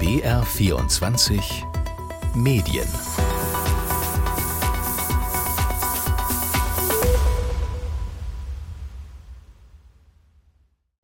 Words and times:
BR24 0.00 1.42
Medien 2.34 2.88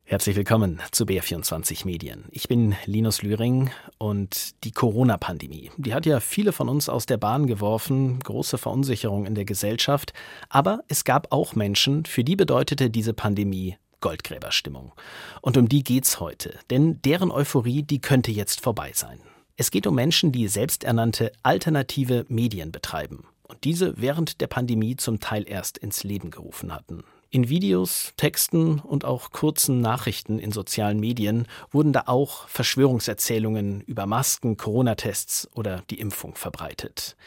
Herzlich 0.03 0.35
willkommen 0.35 0.81
zu 0.91 1.03
BR24 1.03 1.85
Medien. 1.85 2.25
Ich 2.31 2.47
bin 2.47 2.75
Linus 2.87 3.21
Lühring 3.21 3.69
und 3.99 4.63
die 4.63 4.71
Corona-Pandemie, 4.71 5.69
die 5.77 5.93
hat 5.93 6.07
ja 6.07 6.19
viele 6.19 6.51
von 6.51 6.67
uns 6.67 6.89
aus 6.89 7.05
der 7.05 7.17
Bahn 7.17 7.45
geworfen, 7.45 8.17
große 8.17 8.57
Verunsicherung 8.57 9.27
in 9.27 9.35
der 9.35 9.45
Gesellschaft, 9.45 10.13
aber 10.49 10.79
es 10.87 11.03
gab 11.03 11.31
auch 11.31 11.53
Menschen, 11.53 12.05
für 12.05 12.23
die 12.23 12.35
bedeutete 12.35 12.89
diese 12.89 13.13
Pandemie 13.13 13.77
Goldgräberstimmung. 14.01 14.93
Und 15.41 15.57
um 15.57 15.69
die 15.69 15.83
geht's 15.83 16.19
heute, 16.19 16.57
denn 16.69 17.01
deren 17.01 17.31
Euphorie, 17.31 17.83
die 17.83 17.99
könnte 17.99 18.31
jetzt 18.31 18.61
vorbei 18.61 18.91
sein. 18.93 19.19
Es 19.55 19.71
geht 19.71 19.87
um 19.87 19.95
Menschen, 19.95 20.31
die 20.31 20.47
selbsternannte 20.47 21.31
alternative 21.41 22.25
Medien 22.29 22.71
betreiben 22.71 23.25
und 23.47 23.63
diese 23.63 23.99
während 23.99 24.41
der 24.41 24.47
Pandemie 24.47 24.95
zum 24.95 25.19
Teil 25.19 25.45
erst 25.47 25.77
ins 25.77 26.03
Leben 26.03 26.31
gerufen 26.31 26.73
hatten. 26.73 27.03
In 27.29 27.49
Videos, 27.49 28.13
Texten 28.15 28.79
und 28.79 29.03
auch 29.03 29.31
kurzen 29.31 29.81
Nachrichten 29.81 30.39
in 30.39 30.53
sozialen 30.53 30.99
Medien 30.99 31.45
wurden 31.71 31.91
da 31.91 32.03
auch 32.05 32.47
Verschwörungserzählungen 32.47 33.81
über 33.81 34.05
Masken, 34.05 34.55
Corona-Tests 34.55 35.49
oder 35.53 35.83
die 35.89 35.99
Impfung 35.99 36.35
verbreitet. 36.35 37.17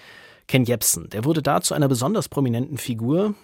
Ken 0.47 0.64
Jebsen, 0.64 1.11
der 1.11 1.25
wurde 1.25 1.42
da 1.42 1.61
zu 1.61 1.75
einer 1.75 1.87
besonders 1.87 2.28
prominenten 2.28 2.78
Figur 2.78 3.34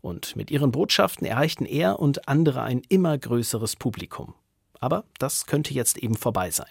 und 0.00 0.36
mit 0.36 0.50
ihren 0.50 0.72
Botschaften 0.72 1.26
erreichten 1.26 1.66
er 1.66 1.98
und 1.98 2.28
andere 2.28 2.62
ein 2.62 2.82
immer 2.88 3.16
größeres 3.18 3.76
Publikum. 3.76 4.34
Aber 4.80 5.04
das 5.18 5.46
könnte 5.46 5.74
jetzt 5.74 5.98
eben 5.98 6.16
vorbei 6.16 6.50
sein. 6.50 6.70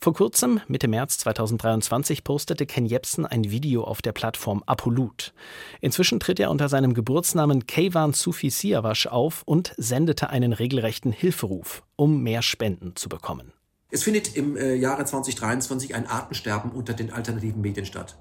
Vor 0.00 0.14
kurzem, 0.14 0.60
Mitte 0.66 0.88
März 0.88 1.18
2023, 1.18 2.24
postete 2.24 2.66
Ken 2.66 2.86
Jebsen 2.86 3.26
ein 3.26 3.50
Video 3.50 3.84
auf 3.84 4.02
der 4.02 4.12
Plattform 4.12 4.62
Apolut. 4.66 5.32
Inzwischen 5.80 6.18
tritt 6.18 6.40
er 6.40 6.50
unter 6.50 6.68
seinem 6.68 6.94
Geburtsnamen 6.94 7.66
Keivan 7.66 8.14
Sufi 8.14 8.50
Siavash 8.50 9.06
auf 9.06 9.42
und 9.44 9.74
sendete 9.76 10.30
einen 10.30 10.52
regelrechten 10.52 11.12
Hilferuf, 11.12 11.82
um 11.94 12.22
mehr 12.22 12.42
Spenden 12.42 12.96
zu 12.96 13.08
bekommen. 13.08 13.52
Es 13.90 14.02
findet 14.04 14.34
im 14.36 14.56
äh, 14.56 14.74
Jahre 14.74 15.04
2023 15.04 15.94
ein 15.94 16.06
Artensterben 16.06 16.72
unter 16.72 16.94
den 16.94 17.12
alternativen 17.12 17.60
Medien 17.60 17.84
statt. 17.84 18.16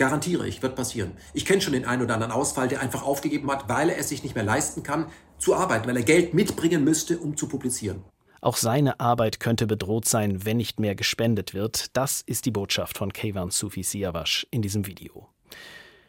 Garantiere 0.00 0.48
ich, 0.48 0.62
wird 0.62 0.76
passieren. 0.76 1.12
Ich 1.34 1.44
kenne 1.44 1.60
schon 1.60 1.74
den 1.74 1.84
einen 1.84 2.00
oder 2.00 2.14
anderen 2.14 2.32
Ausfall, 2.32 2.68
der 2.68 2.80
einfach 2.80 3.02
aufgegeben 3.02 3.50
hat, 3.50 3.68
weil 3.68 3.90
er 3.90 3.98
es 3.98 4.08
sich 4.08 4.22
nicht 4.22 4.34
mehr 4.34 4.44
leisten 4.44 4.82
kann, 4.82 5.04
zu 5.36 5.54
arbeiten, 5.54 5.86
weil 5.86 5.96
er 5.98 6.02
Geld 6.02 6.32
mitbringen 6.32 6.84
müsste, 6.84 7.18
um 7.18 7.36
zu 7.36 7.48
publizieren. 7.48 8.02
Auch 8.40 8.56
seine 8.56 8.98
Arbeit 8.98 9.40
könnte 9.40 9.66
bedroht 9.66 10.06
sein, 10.06 10.46
wenn 10.46 10.56
nicht 10.56 10.80
mehr 10.80 10.94
gespendet 10.94 11.52
wird. 11.52 11.94
Das 11.94 12.22
ist 12.22 12.46
die 12.46 12.50
Botschaft 12.50 12.96
von 12.96 13.12
Keivan 13.12 13.50
Sufi 13.50 13.82
Siavash 13.82 14.46
in 14.50 14.62
diesem 14.62 14.86
Video. 14.86 15.28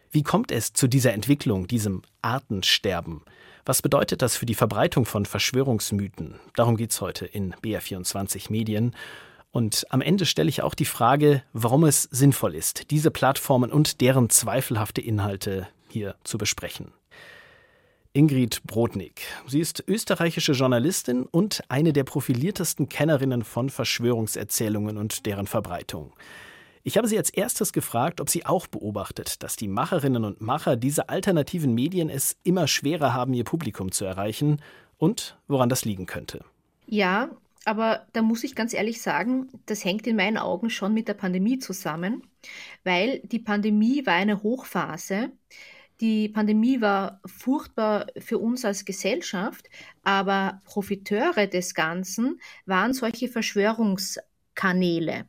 Wie 0.09 0.23
kommt 0.23 0.53
es 0.53 0.71
zu 0.71 0.87
dieser 0.87 1.11
Entwicklung, 1.11 1.67
diesem 1.67 2.01
Artensterben? 2.21 3.23
Was 3.65 3.81
bedeutet 3.81 4.21
das 4.21 4.37
für 4.37 4.45
die 4.45 4.55
Verbreitung 4.55 5.03
von 5.03 5.25
Verschwörungsmythen? 5.25 6.39
Darum 6.55 6.77
geht 6.77 6.91
es 6.91 7.01
heute 7.01 7.25
in 7.25 7.55
BR24 7.55 8.53
Medien. 8.53 8.95
Und 9.51 9.85
am 9.89 10.01
Ende 10.01 10.25
stelle 10.25 10.49
ich 10.49 10.63
auch 10.63 10.75
die 10.75 10.85
Frage, 10.85 11.43
warum 11.51 11.83
es 11.83 12.03
sinnvoll 12.03 12.55
ist, 12.55 12.89
diese 12.89 13.11
Plattformen 13.11 13.71
und 13.71 13.99
deren 14.01 14.29
zweifelhafte 14.29 15.01
Inhalte 15.01 15.67
hier 15.89 16.15
zu 16.23 16.37
besprechen. 16.37 16.93
Ingrid 18.13 18.63
Brodnik. 18.63 19.21
Sie 19.47 19.59
ist 19.59 19.83
österreichische 19.87 20.51
Journalistin 20.51 21.23
und 21.23 21.63
eine 21.69 21.93
der 21.93 22.03
profiliertesten 22.03 22.89
Kennerinnen 22.89 23.43
von 23.43 23.69
Verschwörungserzählungen 23.69 24.97
und 24.97 25.25
deren 25.25 25.47
Verbreitung. 25.47 26.11
Ich 26.83 26.97
habe 26.97 27.07
sie 27.07 27.17
als 27.17 27.29
erstes 27.29 27.73
gefragt, 27.73 28.19
ob 28.19 28.29
sie 28.29 28.45
auch 28.45 28.67
beobachtet, 28.67 29.43
dass 29.43 29.55
die 29.55 29.67
Macherinnen 29.67 30.25
und 30.25 30.41
Macher 30.41 30.75
dieser 30.75 31.09
alternativen 31.09 31.73
Medien 31.73 32.09
es 32.09 32.35
immer 32.43 32.67
schwerer 32.67 33.13
haben, 33.13 33.33
ihr 33.33 33.43
Publikum 33.43 33.91
zu 33.91 34.03
erreichen 34.03 34.61
und 34.97 35.37
woran 35.47 35.69
das 35.69 35.85
liegen 35.85 36.05
könnte. 36.05 36.43
Ja, 36.87 37.29
aber 37.65 38.07
da 38.13 38.21
muss 38.21 38.43
ich 38.43 38.55
ganz 38.55 38.73
ehrlich 38.73 39.01
sagen, 39.01 39.49
das 39.65 39.85
hängt 39.85 40.07
in 40.07 40.15
meinen 40.15 40.37
Augen 40.37 40.69
schon 40.69 40.93
mit 40.93 41.07
der 41.07 41.13
Pandemie 41.13 41.59
zusammen, 41.59 42.23
weil 42.83 43.19
die 43.19 43.39
Pandemie 43.39 44.05
war 44.05 44.15
eine 44.15 44.41
Hochphase. 44.43 45.31
Die 45.99 46.29
Pandemie 46.29 46.81
war 46.81 47.21
furchtbar 47.25 48.07
für 48.17 48.39
uns 48.39 48.65
als 48.65 48.85
Gesellschaft, 48.85 49.69
aber 50.03 50.61
Profiteure 50.65 51.45
des 51.45 51.75
Ganzen 51.75 52.41
waren 52.65 52.93
solche 52.93 53.27
Verschwörungskanäle. 54.61 55.25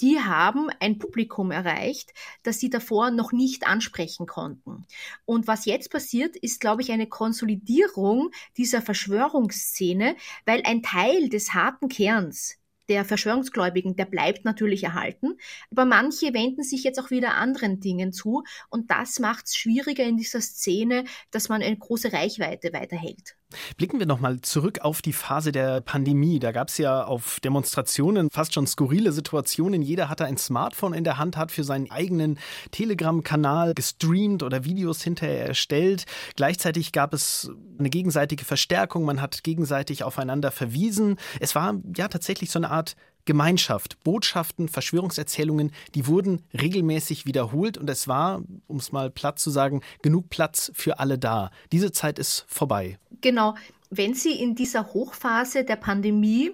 Die 0.00 0.20
haben 0.20 0.68
ein 0.80 0.98
Publikum 0.98 1.50
erreicht, 1.50 2.12
das 2.42 2.60
sie 2.60 2.70
davor 2.70 3.10
noch 3.10 3.32
nicht 3.32 3.66
ansprechen 3.66 4.26
konnten. 4.26 4.86
Und 5.24 5.46
was 5.46 5.64
jetzt 5.64 5.90
passiert, 5.90 6.36
ist, 6.36 6.60
glaube 6.60 6.82
ich, 6.82 6.92
eine 6.92 7.08
Konsolidierung 7.08 8.30
dieser 8.56 8.82
Verschwörungsszene, 8.82 10.16
weil 10.44 10.62
ein 10.64 10.82
Teil 10.82 11.28
des 11.28 11.54
harten 11.54 11.88
Kerns 11.88 12.58
der 12.90 13.06
Verschwörungsgläubigen, 13.06 13.96
der 13.96 14.04
bleibt 14.04 14.44
natürlich 14.44 14.84
erhalten. 14.84 15.38
Aber 15.70 15.86
manche 15.86 16.34
wenden 16.34 16.62
sich 16.62 16.84
jetzt 16.84 17.00
auch 17.00 17.10
wieder 17.10 17.34
anderen 17.34 17.80
Dingen 17.80 18.12
zu 18.12 18.44
und 18.68 18.90
das 18.90 19.18
macht 19.18 19.46
es 19.46 19.56
schwieriger 19.56 20.04
in 20.04 20.18
dieser 20.18 20.42
Szene, 20.42 21.04
dass 21.30 21.48
man 21.48 21.62
eine 21.62 21.78
große 21.78 22.12
Reichweite 22.12 22.74
weiterhält. 22.74 23.36
Blicken 23.76 23.98
wir 23.98 24.06
nochmal 24.06 24.40
zurück 24.40 24.80
auf 24.80 25.02
die 25.02 25.12
Phase 25.12 25.52
der 25.52 25.80
Pandemie. 25.80 26.38
Da 26.38 26.52
gab 26.52 26.68
es 26.68 26.78
ja 26.78 27.04
auf 27.04 27.40
Demonstrationen 27.40 28.30
fast 28.30 28.54
schon 28.54 28.66
skurrile 28.66 29.12
Situationen. 29.12 29.82
Jeder 29.82 30.08
hatte 30.08 30.24
ein 30.24 30.36
Smartphone 30.36 30.94
in 30.94 31.04
der 31.04 31.18
Hand, 31.18 31.36
hat 31.36 31.52
für 31.52 31.64
seinen 31.64 31.90
eigenen 31.90 32.38
Telegram-Kanal 32.70 33.74
gestreamt 33.74 34.42
oder 34.42 34.64
Videos 34.64 35.02
hinterher 35.02 35.46
erstellt. 35.46 36.04
Gleichzeitig 36.36 36.92
gab 36.92 37.14
es 37.14 37.50
eine 37.78 37.90
gegenseitige 37.90 38.44
Verstärkung. 38.44 39.04
Man 39.04 39.20
hat 39.20 39.44
gegenseitig 39.44 40.04
aufeinander 40.04 40.50
verwiesen. 40.50 41.16
Es 41.40 41.54
war 41.54 41.80
ja 41.96 42.08
tatsächlich 42.08 42.50
so 42.50 42.58
eine 42.58 42.70
Art 42.70 42.96
Gemeinschaft, 43.24 44.02
Botschaften, 44.04 44.68
Verschwörungserzählungen, 44.68 45.72
die 45.94 46.06
wurden 46.06 46.42
regelmäßig 46.52 47.26
wiederholt 47.26 47.78
und 47.78 47.88
es 47.88 48.08
war, 48.08 48.42
um 48.66 48.76
es 48.76 48.92
mal 48.92 49.10
platt 49.10 49.38
zu 49.38 49.50
sagen, 49.50 49.82
genug 50.02 50.30
Platz 50.30 50.70
für 50.74 50.98
alle 50.98 51.18
da. 51.18 51.50
Diese 51.72 51.92
Zeit 51.92 52.18
ist 52.18 52.44
vorbei. 52.48 52.98
Genau. 53.20 53.54
Wenn 53.90 54.14
Sie 54.14 54.32
in 54.32 54.54
dieser 54.54 54.92
Hochphase 54.92 55.64
der 55.64 55.76
Pandemie 55.76 56.50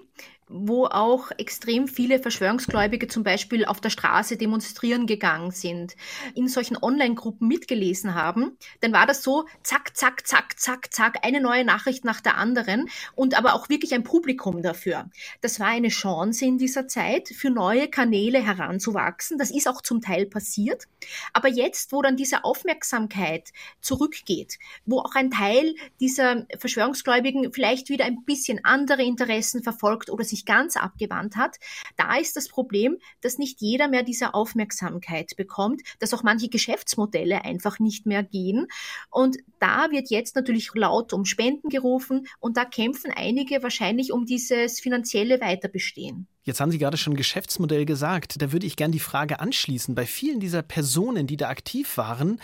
wo 0.51 0.87
auch 0.87 1.31
extrem 1.39 1.87
viele 1.87 2.19
Verschwörungsgläubige 2.19 3.07
zum 3.07 3.23
Beispiel 3.23 3.65
auf 3.65 3.81
der 3.81 3.91
Straße 3.91 4.37
demonstrieren 4.37 5.07
gegangen 5.07 5.53
sind, 5.53 5.95
in 6.35 6.49
solchen 6.49 6.77
Online-Gruppen 6.77 7.47
mitgelesen 7.47 8.15
haben, 8.15 8.57
dann 8.81 8.93
war 8.93 9.07
das 9.07 9.23
so, 9.23 9.47
zack, 9.63 9.97
zack, 9.97 10.27
zack, 10.27 10.59
zack, 10.59 10.93
zack, 10.93 11.25
eine 11.25 11.41
neue 11.41 11.65
Nachricht 11.65 12.05
nach 12.05 12.21
der 12.21 12.37
anderen 12.37 12.89
und 13.15 13.39
aber 13.39 13.55
auch 13.55 13.69
wirklich 13.69 13.95
ein 13.95 14.03
Publikum 14.03 14.61
dafür. 14.61 15.09
Das 15.41 15.61
war 15.61 15.69
eine 15.69 15.89
Chance 15.89 16.45
in 16.45 16.59
dieser 16.59 16.89
Zeit, 16.89 17.29
für 17.29 17.51
neue 17.51 17.89
Kanäle 17.89 18.45
heranzuwachsen. 18.45 19.39
Das 19.39 19.53
ist 19.53 19.69
auch 19.69 19.81
zum 19.83 20.01
Teil 20.01 20.27
passiert. 20.27 20.85
Aber 21.33 21.49
jetzt, 21.49 21.93
wo 21.93 22.03
dann 22.03 22.17
diese 22.17 22.45
Aufmerksamkeit 22.45 23.51
zurückgeht, 23.81 24.59
wo 24.85 24.99
auch 24.99 25.15
ein 25.15 25.31
Teil 25.31 25.75
dieser 26.01 26.47
Verschwörungsgläubigen 26.59 27.53
vielleicht 27.53 27.89
wieder 27.89 28.05
ein 28.05 28.25
bisschen 28.25 28.65
andere 28.65 29.03
Interessen 29.03 29.63
verfolgt 29.63 30.11
oder 30.11 30.25
sich 30.25 30.40
sich 30.41 30.47
ganz 30.47 30.77
abgewandt 30.77 31.37
hat, 31.37 31.57
da 31.97 32.17
ist 32.17 32.37
das 32.37 32.49
Problem, 32.49 32.99
dass 33.21 33.39
nicht 33.39 33.61
jeder 33.61 33.89
mehr 33.89 34.03
diese 34.03 34.35
Aufmerksamkeit 34.35 35.37
bekommt, 35.37 35.83
dass 35.99 36.15
auch 36.15 36.23
manche 36.23 36.49
Geschäftsmodelle 36.49 37.45
einfach 37.45 37.79
nicht 37.79 38.07
mehr 38.07 38.23
gehen. 38.23 38.67
Und 39.11 39.37
da 39.59 39.91
wird 39.91 40.11
jetzt 40.11 40.37
natürlich 40.37 40.71
laut 40.75 41.13
um 41.13 41.25
Spenden 41.25 41.69
gerufen 41.69 42.27
und 42.39 42.57
da 42.57 42.65
kämpfen 42.65 43.13
einige 43.15 43.63
wahrscheinlich 43.63 44.13
um 44.13 44.27
dieses 44.27 44.81
finanzielle 44.81 45.41
Weiterbestehen. 45.41 46.27
Jetzt 46.45 46.61
haben 46.61 46.71
Sie 46.71 46.79
gerade 46.79 46.97
schon 46.97 47.17
Geschäftsmodell 47.17 47.85
gesagt. 47.85 48.41
Da 48.41 48.51
würde 48.51 48.67
ich 48.67 48.77
gerne 48.77 48.93
die 48.93 48.99
Frage 48.99 49.41
anschließen. 49.41 49.95
Bei 49.95 50.07
vielen 50.07 50.41
dieser 50.41 50.63
Personen, 50.63 51.27
die 51.27 51.37
da 51.37 51.49
aktiv 51.49 51.97
waren, 51.99 52.41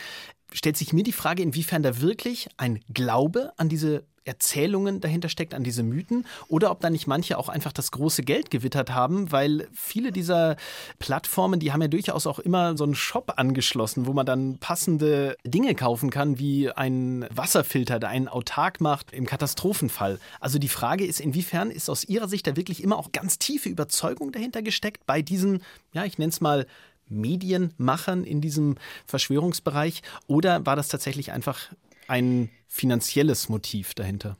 stellt 0.53 0.76
sich 0.76 0.93
mir 0.93 1.03
die 1.03 1.12
Frage, 1.12 1.43
inwiefern 1.43 1.82
da 1.82 2.00
wirklich 2.00 2.49
ein 2.59 2.81
Glaube 2.93 3.53
an 3.56 3.69
diese 3.69 4.06
Erzählungen 4.26 5.00
dahinter 5.00 5.28
steckt, 5.28 5.55
an 5.55 5.64
diese 5.64 5.82
Mythen, 5.82 6.26
oder 6.49 6.70
ob 6.70 6.81
da 6.81 6.90
nicht 6.90 7.06
manche 7.06 7.38
auch 7.38 7.49
einfach 7.49 7.73
das 7.73 7.90
große 7.90 8.23
Geld 8.23 8.50
gewittert 8.50 8.90
haben, 8.90 9.32
weil 9.32 9.69
viele 9.73 10.12
dieser 10.12 10.56
Plattformen, 10.99 11.61
die 11.61 11.73
haben 11.73 11.82
ja 11.82 11.88
durchaus 11.88 12.26
auch 12.26 12.38
immer 12.38 12.76
so 12.76 12.84
einen 12.84 12.94
Shop 12.94 13.34
angeschlossen, 13.37 14.06
wo 14.06 14.12
man 14.12 14.26
dann 14.26 14.58
passende 14.58 15.37
Dinge 15.44 15.75
kaufen 15.75 16.11
kann, 16.11 16.38
wie 16.38 16.70
ein 16.70 17.26
Wasserfilter, 17.31 17.99
der 17.99 18.08
einen 18.08 18.28
autark 18.28 18.81
macht 18.81 19.12
im 19.12 19.26
Katastrophenfall. 19.26 20.19
Also 20.40 20.58
die 20.58 20.69
Frage 20.69 21.06
ist, 21.06 21.20
inwiefern 21.20 21.70
ist 21.70 21.88
aus 21.88 22.05
Ihrer 22.05 22.29
Sicht 22.29 22.46
da 22.46 22.56
wirklich 22.56 22.82
immer 22.82 22.99
auch 22.99 23.12
ganz 23.12 23.38
tiefe 23.38 23.69
Überzeugung 23.69 24.32
dahinter 24.32 24.62
gesteckt 24.62 25.06
bei 25.06 25.22
diesen, 25.22 25.62
ja, 25.93 26.05
ich 26.05 26.19
nenne 26.19 26.31
es 26.31 26.40
mal 26.40 26.67
Medienmachern 27.08 28.25
in 28.25 28.40
diesem 28.40 28.76
Verschwörungsbereich, 29.06 30.02
oder 30.26 30.67
war 30.67 30.76
das 30.76 30.88
tatsächlich 30.88 31.32
einfach 31.32 31.69
ein 32.08 32.50
finanzielles 32.69 33.49
Motiv 33.49 33.94
dahinter? 33.94 34.37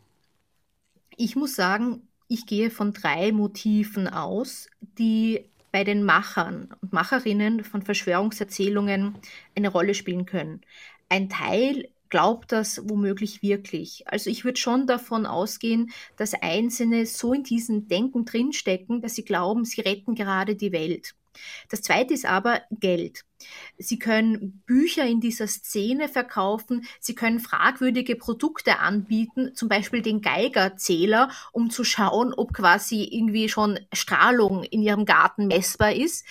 Ich 1.17 1.37
muss 1.37 1.55
sagen, 1.55 2.03
ich 2.29 2.47
gehe 2.47 2.71
von 2.71 2.93
drei 2.93 3.33
Motiven 3.33 4.09
aus, 4.09 4.69
die 4.99 5.45
bei 5.73 5.85
den 5.85 6.05
Machern 6.05 6.75
und 6.81 6.93
Macherinnen 6.93 7.63
von 7.63 7.83
Verschwörungserzählungen 7.83 9.17
eine 9.55 9.69
Rolle 9.69 9.95
spielen 9.95 10.27
können. 10.27 10.63
Ein 11.09 11.29
Teil 11.29 11.89
glaubt 12.09 12.53
das 12.53 12.89
womöglich 12.89 13.43
wirklich. 13.43 14.05
Also 14.07 14.31
ich 14.31 14.45
würde 14.45 14.59
schon 14.59 14.87
davon 14.87 15.27
ausgehen, 15.27 15.91
dass 16.17 16.35
Einzelne 16.35 17.07
so 17.07 17.33
in 17.33 17.43
diesem 17.43 17.89
Denken 17.89 18.25
drinstecken, 18.25 19.03
dass 19.03 19.15
sie 19.15 19.25
glauben, 19.25 19.65
sie 19.65 19.81
retten 19.81 20.15
gerade 20.15 20.57
die 20.57 20.73
Welt. 20.73 21.15
Das 21.69 21.83
zweite 21.83 22.15
ist 22.15 22.27
aber 22.27 22.63
Geld. 22.71 23.25
Sie 23.79 23.99
können 23.99 24.63
Bücher 24.67 25.05
in 25.05 25.21
dieser 25.21 25.47
Szene 25.47 26.09
verkaufen, 26.09 26.87
sie 27.01 27.15
können 27.15 27.41
fragwürdige 27.41 28.17
Produkte 28.17 28.79
anbieten, 28.79 29.55
zum 29.55 29.69
Beispiel 29.69 30.03
den 30.03 30.23
Geigerzähler, 30.23 31.31
um 31.53 31.71
zu 31.71 31.85
schauen, 31.85 32.33
ob 32.35 32.55
quasi 32.55 33.05
irgendwie 33.05 33.49
schon 33.49 33.79
Strahlung 33.93 34.65
in 34.65 34.83
ihrem 34.83 35.05
Garten 35.05 35.47
messbar 35.47 35.93
ist. 35.93 36.25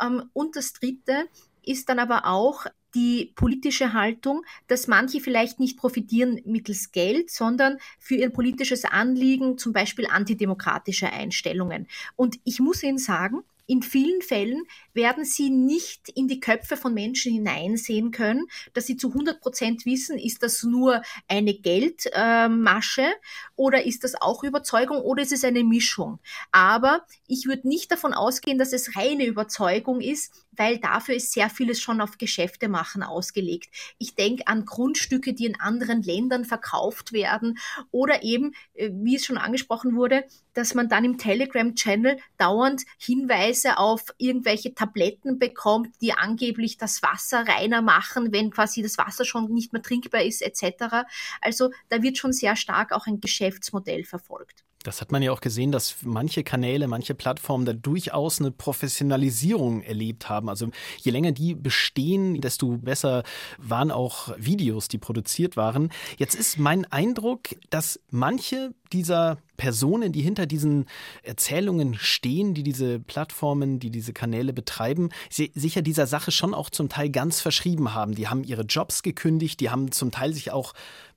Ähm, 0.00 0.30
und 0.32 0.56
das 0.56 0.72
dritte 0.72 1.26
ist 1.64 1.88
dann 1.88 1.98
aber 1.98 2.26
auch 2.26 2.66
die 2.94 3.32
politische 3.34 3.92
Haltung, 3.92 4.44
dass 4.66 4.86
manche 4.86 5.20
vielleicht 5.20 5.60
nicht 5.60 5.78
profitieren 5.78 6.40
mittels 6.44 6.92
Geld, 6.92 7.30
sondern 7.30 7.78
für 7.98 8.16
ihr 8.16 8.30
politisches 8.30 8.84
Anliegen, 8.84 9.56
zum 9.58 9.72
Beispiel 9.72 10.06
antidemokratische 10.06 11.10
Einstellungen. 11.10 11.88
Und 12.16 12.38
ich 12.44 12.60
muss 12.60 12.82
Ihnen 12.82 12.98
sagen, 12.98 13.42
in 13.72 13.82
vielen 13.82 14.20
Fällen 14.20 14.64
werden 14.92 15.24
sie 15.24 15.48
nicht 15.48 16.10
in 16.10 16.28
die 16.28 16.40
Köpfe 16.40 16.76
von 16.76 16.92
Menschen 16.92 17.32
hineinsehen 17.32 18.10
können, 18.10 18.44
dass 18.74 18.86
sie 18.86 18.98
zu 18.98 19.08
100 19.08 19.40
Prozent 19.40 19.86
wissen, 19.86 20.18
ist 20.18 20.42
das 20.42 20.62
nur 20.62 21.00
eine 21.26 21.54
Geldmasche 21.54 23.00
äh, 23.00 23.14
oder 23.56 23.86
ist 23.86 24.04
das 24.04 24.14
auch 24.20 24.44
Überzeugung 24.44 24.98
oder 24.98 25.22
ist 25.22 25.32
es 25.32 25.42
eine 25.42 25.64
Mischung. 25.64 26.18
Aber 26.50 27.06
ich 27.26 27.46
würde 27.46 27.66
nicht 27.66 27.90
davon 27.90 28.12
ausgehen, 28.12 28.58
dass 28.58 28.74
es 28.74 28.94
reine 28.94 29.24
Überzeugung 29.24 30.02
ist, 30.02 30.34
weil 30.52 30.78
dafür 30.78 31.14
ist 31.14 31.32
sehr 31.32 31.50
vieles 31.50 31.80
schon 31.80 32.00
auf 32.00 32.18
Geschäfte 32.18 32.68
machen 32.68 33.02
ausgelegt. 33.02 33.68
Ich 33.98 34.14
denke 34.14 34.46
an 34.46 34.64
Grundstücke, 34.64 35.32
die 35.34 35.46
in 35.46 35.58
anderen 35.58 36.02
Ländern 36.02 36.44
verkauft 36.44 37.12
werden 37.12 37.58
oder 37.90 38.22
eben, 38.22 38.54
äh, 38.74 38.90
wie 38.92 39.16
es 39.16 39.24
schon 39.24 39.38
angesprochen 39.38 39.96
wurde, 39.96 40.24
dass 40.54 40.74
man 40.74 40.88
dann 40.88 41.04
im 41.04 41.18
Telegram-Channel 41.18 42.18
dauernd 42.36 42.82
Hinweise 42.98 43.78
auf 43.78 44.04
irgendwelche 44.18 44.74
Tabletten 44.74 45.38
bekommt, 45.38 45.94
die 46.00 46.12
angeblich 46.12 46.76
das 46.76 47.02
Wasser 47.02 47.46
reiner 47.48 47.80
machen, 47.80 48.32
wenn 48.32 48.50
quasi 48.50 48.82
das 48.82 48.98
Wasser 48.98 49.24
schon 49.24 49.52
nicht 49.52 49.72
mehr 49.72 49.82
trinkbar 49.82 50.22
ist, 50.22 50.42
etc. 50.42 51.06
Also 51.40 51.70
da 51.88 52.02
wird 52.02 52.18
schon 52.18 52.32
sehr 52.32 52.56
stark 52.56 52.92
auch 52.92 53.06
ein 53.06 53.20
Geschäftsmodell 53.20 54.04
verfolgt. 54.04 54.64
Das 54.82 55.00
hat 55.00 55.12
man 55.12 55.22
ja 55.22 55.32
auch 55.32 55.40
gesehen, 55.40 55.72
dass 55.72 55.96
manche 56.02 56.44
Kanäle, 56.44 56.88
manche 56.88 57.14
Plattformen 57.14 57.64
da 57.64 57.72
durchaus 57.72 58.40
eine 58.40 58.50
Professionalisierung 58.50 59.82
erlebt 59.82 60.28
haben. 60.28 60.48
Also 60.48 60.68
je 61.00 61.12
länger 61.12 61.32
die 61.32 61.54
bestehen, 61.54 62.40
desto 62.40 62.78
besser 62.78 63.22
waren 63.58 63.90
auch 63.90 64.34
Videos, 64.36 64.88
die 64.88 64.98
produziert 64.98 65.56
waren. 65.56 65.90
Jetzt 66.18 66.34
ist 66.34 66.58
mein 66.58 66.84
Eindruck, 66.90 67.48
dass 67.70 68.00
manche 68.10 68.74
dieser 68.92 69.38
Personen, 69.56 70.12
die 70.12 70.22
hinter 70.22 70.46
diesen 70.46 70.86
Erzählungen 71.22 71.94
stehen, 71.94 72.52
die 72.54 72.62
diese 72.62 72.98
Plattformen, 72.98 73.78
die 73.78 73.90
diese 73.90 74.12
Kanäle 74.12 74.52
betreiben, 74.52 75.10
sicher 75.30 75.82
dieser 75.82 76.06
Sache 76.06 76.30
schon 76.30 76.52
auch 76.52 76.68
zum 76.68 76.88
Teil 76.88 77.10
ganz 77.10 77.40
verschrieben 77.40 77.94
haben. 77.94 78.14
Die 78.14 78.28
haben 78.28 78.44
ihre 78.44 78.62
Jobs 78.62 79.02
gekündigt, 79.02 79.60
die 79.60 79.70
haben 79.70 79.92
zum 79.92 80.10
Teil 80.10 80.34
sich 80.34 80.50
auch 80.50 80.74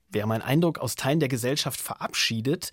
wäre 0.09 0.27
mein 0.27 0.41
Eindruck, 0.41 0.79
aus 0.79 0.95
Teilen 0.95 1.19
der 1.19 1.29
Gesellschaft 1.29 1.79
verabschiedet. 1.79 2.71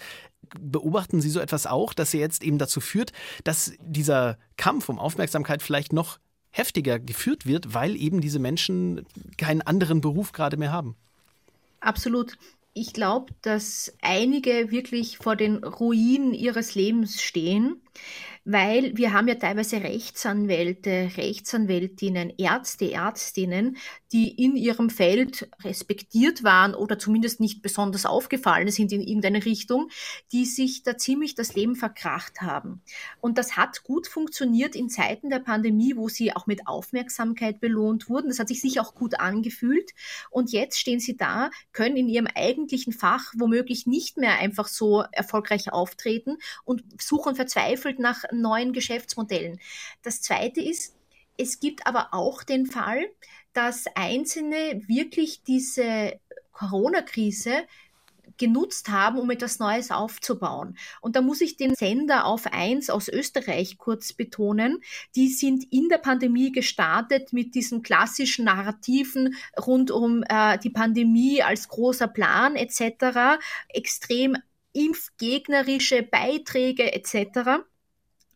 Beobachten 0.59 1.21
Sie 1.21 1.31
so 1.31 1.41
etwas 1.41 1.67
auch, 1.67 1.95
dass 1.95 2.15
er 2.15 2.21
jetzt 2.21 2.43
eben 2.43 2.59
dazu 2.59 2.81
führt, 2.81 3.13
dass 3.45 3.73
dieser 3.81 4.39
Kampf 4.57 4.89
um 4.89 4.99
Aufmerksamkeit 4.99 5.63
vielleicht 5.63 5.93
noch 5.93 6.19
heftiger 6.51 6.99
geführt 6.99 7.47
wird, 7.47 7.75
weil 7.75 7.97
eben 7.97 8.21
diese 8.21 8.39
Menschen 8.39 9.07
keinen 9.39 9.63
anderen 9.63 10.01
Beruf 10.01 10.33
gerade 10.33 10.57
mehr 10.57 10.73
haben? 10.73 10.97
Absolut. 11.81 12.37
Ich 12.75 12.93
glaube, 12.93 13.33
dass 13.43 13.93
einige 14.01 14.71
wirklich 14.71 15.19
vor 15.19 15.37
den 15.37 15.65
Ruinen 15.65 16.33
ihres 16.33 16.75
Lebens 16.75 17.21
stehen 17.21 17.83
weil 18.45 18.97
wir 18.97 19.13
haben 19.13 19.29
ja 19.29 19.37
teilweise 19.37 19.83
Rechtsanwälte, 19.83 21.11
Rechtsanwältinnen, 21.17 22.33
Ärzte, 22.37 22.91
Ärztinnen, 22.91 23.77
die 24.11 24.31
in 24.31 24.57
ihrem 24.57 24.91
Feld 24.91 25.49
respektiert 25.63 26.43
waren 26.43 26.75
oder 26.75 26.99
zumindest 26.99 27.41
nicht 27.41 27.63
besonders 27.63 28.05
aufgefallen 28.05 28.71
sind 28.71 28.93
in 28.93 29.01
irgendeine 29.01 29.45
Richtung, 29.45 29.89
die 30.33 30.45
sich 30.45 30.83
da 30.83 30.99
ziemlich 30.99 31.35
das 31.35 31.55
Leben 31.55 31.77
verkracht 31.77 32.41
haben. 32.41 32.83
Und 33.21 33.39
das 33.39 33.57
hat 33.57 33.85
gut 33.85 34.09
funktioniert 34.09 34.75
in 34.75 34.89
Zeiten 34.89 35.31
der 35.31 35.39
Pandemie, 35.39 35.97
wo 35.97 36.09
sie 36.09 36.35
auch 36.35 36.47
mit 36.47 36.67
Aufmerksamkeit 36.67 37.61
belohnt 37.61 38.09
wurden. 38.09 38.29
Das 38.29 38.41
hat 38.41 38.49
sich 38.49 38.61
sicher 38.61 38.83
auch 38.83 38.95
gut 38.95 39.21
angefühlt. 39.21 39.93
Und 40.31 40.51
jetzt 40.51 40.79
stehen 40.79 41.01
sie 41.01 41.17
da, 41.17 41.51
können 41.73 41.97
in 41.97 42.09
ihrem 42.09 42.27
eigentlichen 42.27 42.93
Fach 42.93 43.33
womöglich 43.37 43.87
nicht 43.87 44.17
mehr 44.17 44.39
einfach 44.39 44.67
so 44.67 45.05
erfolgreich 45.13 45.73
auftreten 45.73 46.39
und 46.65 46.83
suchen 47.01 47.37
verzweifelt 47.37 47.99
nach 47.99 48.25
neuen 48.41 48.73
Geschäftsmodellen. 48.73 49.61
Das 50.03 50.23
Zweite 50.23 50.61
ist, 50.61 50.95
es 51.37 51.61
gibt 51.61 51.87
aber 51.87 52.09
auch 52.13 52.43
den 52.43 52.67
Fall, 52.67 53.07
dass 53.53 53.85
Einzelne 53.95 54.83
wirklich 54.87 55.43
diese 55.43 56.19
Corona-Krise 56.53 57.65
genutzt 58.39 58.89
haben, 58.89 59.19
um 59.19 59.31
etwas 59.31 59.59
Neues 59.59 59.91
aufzubauen. 59.91 60.77
Und 61.01 61.17
da 61.17 61.23
muss 61.23 61.41
ich 61.41 61.57
den 61.57 61.75
Sender 61.75 62.25
auf 62.25 62.47
1 62.47 62.91
aus 62.91 63.09
Österreich 63.09 63.79
kurz 63.79 64.13
betonen. 64.13 64.83
Die 65.15 65.29
sind 65.29 65.71
in 65.71 65.89
der 65.89 65.99
Pandemie 65.99 66.51
gestartet 66.51 67.33
mit 67.33 67.55
diesen 67.55 67.83
klassischen 67.83 68.47
Narrativen 68.47 69.37
rund 69.65 69.91
um 69.91 70.25
äh, 70.29 70.59
die 70.59 70.71
Pandemie 70.71 71.43
als 71.43 71.69
großer 71.69 72.09
Plan 72.09 72.57
etc., 72.57 73.39
extrem 73.69 74.37
impfgegnerische 74.73 76.03
Beiträge 76.03 76.93
etc 76.93 77.63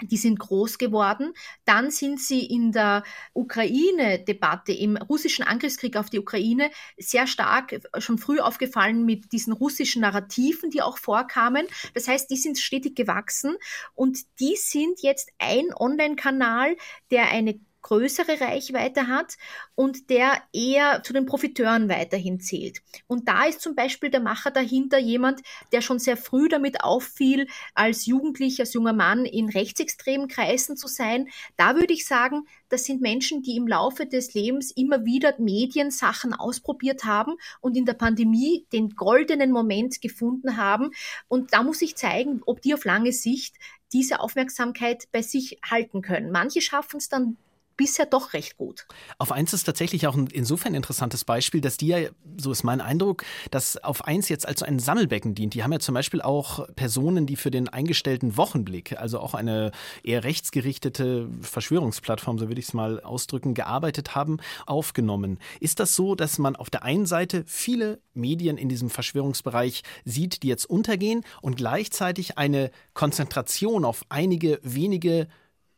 die 0.02 0.16
sind 0.16 0.38
groß 0.38 0.78
geworden. 0.78 1.32
Dann 1.64 1.90
sind 1.90 2.20
sie 2.20 2.44
in 2.44 2.72
der 2.72 3.02
Ukraine-Debatte, 3.32 4.72
im 4.72 4.96
russischen 4.96 5.44
Angriffskrieg 5.44 5.96
auf 5.96 6.10
die 6.10 6.19
Ukraine, 6.19 6.70
sehr 6.96 7.26
stark 7.26 7.72
äh, 7.72 7.81
schon 7.98 8.19
früh 8.19 8.40
aufgefallen 8.40 9.04
mit 9.04 9.32
diesen 9.32 9.52
russischen 9.52 10.02
Narrativen, 10.02 10.70
die 10.70 10.82
auch 10.82 10.98
vorkamen. 10.98 11.66
Das 11.94 12.08
heißt, 12.08 12.31
die 12.31 12.37
sind 12.37 12.58
stetig 12.58 12.94
gewachsen 12.94 13.56
und 13.94 14.19
die 14.40 14.56
sind 14.56 15.02
jetzt 15.02 15.31
ein 15.38 15.75
Online-Kanal, 15.75 16.76
der 17.10 17.28
eine 17.31 17.58
größere 17.87 18.40
Reichweite 18.40 19.07
hat 19.07 19.37
und 19.76 20.11
der 20.11 20.43
eher 20.52 21.05
zu 21.05 21.12
den 21.12 21.25
Profiteuren 21.25 21.88
weiterhin 21.88 22.40
zählt. 22.40 22.83
Und 23.07 23.28
da 23.28 23.45
ist 23.45 23.61
zum 23.61 23.76
Beispiel 23.76 24.11
der 24.11 24.19
Macher 24.19 24.50
dahinter 24.50 24.99
jemand, 24.99 25.40
der 25.71 25.83
schon 25.83 26.00
sehr 26.00 26.16
früh 26.16 26.49
damit 26.49 26.83
auffiel, 26.83 27.47
als 27.75 28.07
Jugendlicher, 28.07 28.64
als 28.64 28.75
junger 28.75 28.93
Mann 28.93 29.25
in 29.25 29.49
rechtsextremen 29.49 30.26
Kreisen 30.26 30.76
zu 30.76 30.88
sein. 30.88 31.28
Da 31.57 31.76
würde 31.76 31.93
ich 31.93 32.07
sagen, 32.07 32.49
das 32.69 32.85
sind 32.85 33.02
Menschen, 33.02 33.43
die 33.43 33.55
im 33.55 33.69
Laufe 33.69 34.05
des 34.05 34.35
Lebens 34.35 34.73
immer 34.73 35.05
wieder 35.05 35.35
Mediensachen 35.38 36.35
ausprobiert 36.35 37.05
haben 37.05 37.37
und 37.61 37.76
in 37.76 37.85
der 37.85 37.95
Pandemie 37.95 38.66
den 38.73 38.97
goldenen 38.97 39.52
Moment 39.52 40.00
gefunden 40.00 40.57
haben. 40.57 40.90
Und 41.28 41.52
da 41.52 41.62
muss 41.62 41.83
ich 41.83 41.95
zeigen, 41.95 42.43
ob 42.47 42.62
die 42.62 42.75
auf 42.75 42.85
lange 42.85 43.12
Sicht 43.12 43.55
diese 43.93 44.19
Aufmerksamkeit 44.19 45.05
bei 45.12 45.23
sich 45.23 45.61
halten 45.64 46.02
können. 46.02 46.33
Manche 46.33 46.61
schaffen 46.61 46.97
es 46.97 47.09
dann 47.09 47.37
bisher 47.76 48.06
doch 48.06 48.33
recht 48.33 48.56
gut. 48.56 48.87
Auf 49.18 49.33
eins 49.33 49.52
ist 49.52 49.64
tatsächlich 49.64 50.06
auch 50.06 50.14
ein 50.14 50.26
insofern 50.26 50.75
interessantes 50.75 51.25
Beispiel, 51.25 51.61
dass 51.61 51.76
die 51.76 51.88
ja, 51.88 51.99
so 52.37 52.50
ist 52.52 52.64
mein 52.64 52.80
Eindruck, 52.80 53.25
dass 53.50 53.76
auf 53.76 54.04
eins 54.04 54.28
jetzt 54.28 54.47
als 54.47 54.62
ein 54.62 54.78
Sammelbecken 54.78 55.35
dient. 55.35 55.54
Die 55.54 55.62
haben 55.62 55.73
ja 55.73 55.78
zum 55.78 55.95
Beispiel 55.95 56.23
auch 56.23 56.66
Personen, 56.75 57.26
die 57.26 57.37
für 57.37 57.50
den 57.50 57.68
eingestellten 57.68 58.37
Wochenblick, 58.37 58.99
also 58.99 59.21
auch 59.21 59.35
eine 59.35 59.71
eher 60.02 60.25
rechtsgerichtete 60.25 61.28
Verschwörungsplattform, 61.40 62.38
so 62.38 62.49
würde 62.49 62.61
ich 62.61 62.68
es 62.68 62.75
mal 62.75 63.00
ausdrücken, 63.00 63.54
gearbeitet 63.54 64.14
haben, 64.14 64.38
aufgenommen. 64.66 65.38
Ist 65.61 65.80
das 65.80 65.95
so, 65.95 66.14
dass 66.14 66.38
man 66.38 66.56
auf 66.56 66.71
der 66.71 66.83
einen 66.83 67.06
Seite 67.06 67.45
viele 67.47 68.00
Medien 68.14 68.59
in 68.59 68.68
diesem 68.68 68.90
Verschwörungsbereich 68.90 69.83
sieht, 70.04 70.42
die 70.42 70.49
jetzt 70.49 70.66
untergehen 70.68 71.23
und 71.42 71.56
gleichzeitig 71.56 72.38
eine 72.38 72.71
Konzentration 72.95 73.85
auf 73.85 74.04
einige 74.09 74.59
wenige 74.62 75.28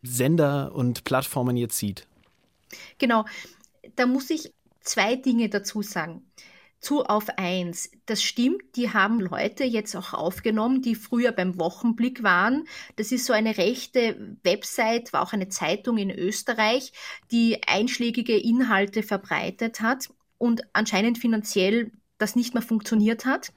Sender 0.03 0.75
und 0.75 1.05
Plattformen 1.05 1.57
jetzt 1.57 1.79
sieht? 1.79 2.07
Genau, 2.99 3.25
da 3.97 4.07
muss 4.07 4.31
ich 4.31 4.53
zwei 4.81 5.17
Dinge 5.17 5.49
dazu 5.49 5.83
sagen. 5.83 6.23
Zu 6.81 7.05
auf 7.05 7.29
eins. 7.39 7.91
Das 8.07 8.23
stimmt, 8.23 8.77
die 8.77 8.93
haben 8.93 9.21
Leute 9.21 9.65
jetzt 9.65 9.97
auch 9.97 10.15
aufgenommen, 10.15 10.81
die 10.81 10.95
früher 10.95 11.33
beim 11.33 11.59
Wochenblick 11.59 12.23
waren. 12.23 12.69
Das 12.95 13.11
ist 13.11 13.27
so 13.27 13.33
eine 13.33 13.59
rechte 13.59 14.37
Website, 14.45 15.13
war 15.13 15.23
auch 15.23 15.33
eine 15.33 15.49
Zeitung 15.49 15.99
in 15.99 16.11
Österreich, 16.11 16.93
die 17.33 17.63
einschlägige 17.67 18.37
Inhalte 18.37 19.03
verbreitet 19.03 19.81
hat 19.81 20.09
und 20.39 20.63
anscheinend 20.73 21.19
finanziell 21.19 21.91
das 22.17 22.37
nicht 22.37 22.55
mehr 22.55 22.63
funktioniert 22.63 23.25
hat. 23.25 23.53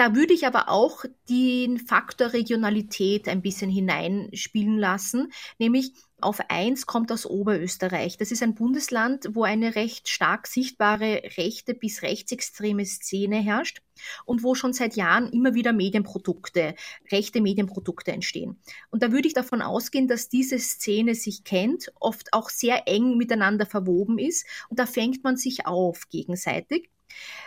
Da 0.00 0.14
würde 0.14 0.32
ich 0.32 0.46
aber 0.46 0.70
auch 0.70 1.04
den 1.28 1.76
Faktor 1.78 2.32
Regionalität 2.32 3.28
ein 3.28 3.42
bisschen 3.42 3.68
hineinspielen 3.68 4.78
lassen, 4.78 5.30
nämlich 5.58 5.92
auf 6.22 6.40
eins 6.48 6.86
kommt 6.86 7.12
aus 7.12 7.26
Oberösterreich. 7.26 8.16
Das 8.16 8.30
ist 8.30 8.42
ein 8.42 8.54
Bundesland, 8.54 9.28
wo 9.34 9.42
eine 9.42 9.74
recht 9.74 10.08
stark 10.08 10.46
sichtbare 10.46 11.20
rechte 11.36 11.74
bis 11.74 12.00
rechtsextreme 12.00 12.86
Szene 12.86 13.42
herrscht 13.42 13.82
und 14.24 14.42
wo 14.42 14.54
schon 14.54 14.72
seit 14.72 14.96
Jahren 14.96 15.30
immer 15.32 15.52
wieder 15.52 15.74
Medienprodukte, 15.74 16.76
rechte 17.12 17.42
Medienprodukte 17.42 18.12
entstehen. 18.12 18.58
Und 18.88 19.02
da 19.02 19.12
würde 19.12 19.28
ich 19.28 19.34
davon 19.34 19.60
ausgehen, 19.60 20.08
dass 20.08 20.30
diese 20.30 20.58
Szene 20.58 21.14
sich 21.14 21.44
kennt, 21.44 21.92
oft 22.00 22.32
auch 22.32 22.48
sehr 22.48 22.88
eng 22.88 23.18
miteinander 23.18 23.66
verwoben 23.66 24.18
ist 24.18 24.46
und 24.70 24.78
da 24.78 24.86
fängt 24.86 25.24
man 25.24 25.36
sich 25.36 25.66
auf 25.66 26.08
gegenseitig. 26.08 26.88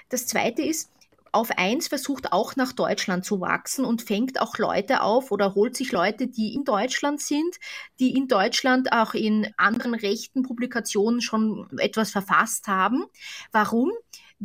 Das 0.10 0.28
zweite 0.28 0.62
ist, 0.62 0.92
auf 1.34 1.52
eins 1.58 1.88
versucht 1.88 2.32
auch 2.32 2.56
nach 2.56 2.74
Deutschland 2.74 3.26
zu 3.26 3.42
wachsen 3.42 3.86
und 3.86 4.04
fängt 4.04 4.40
auch 4.40 4.58
Leute 4.58 5.02
auf 5.02 5.32
oder 5.32 5.56
holt 5.56 5.76
sich 5.76 5.92
Leute, 5.92 6.28
die 6.28 6.54
in 6.54 6.64
Deutschland 6.64 7.22
sind, 7.22 7.58
die 8.00 8.16
in 8.16 8.28
Deutschland 8.28 8.92
auch 8.92 9.16
in 9.16 9.52
anderen 9.58 9.96
rechten 9.96 10.44
Publikationen 10.44 11.22
schon 11.22 11.68
etwas 11.80 12.12
verfasst 12.12 12.68
haben. 12.68 13.06
Warum? 13.52 13.92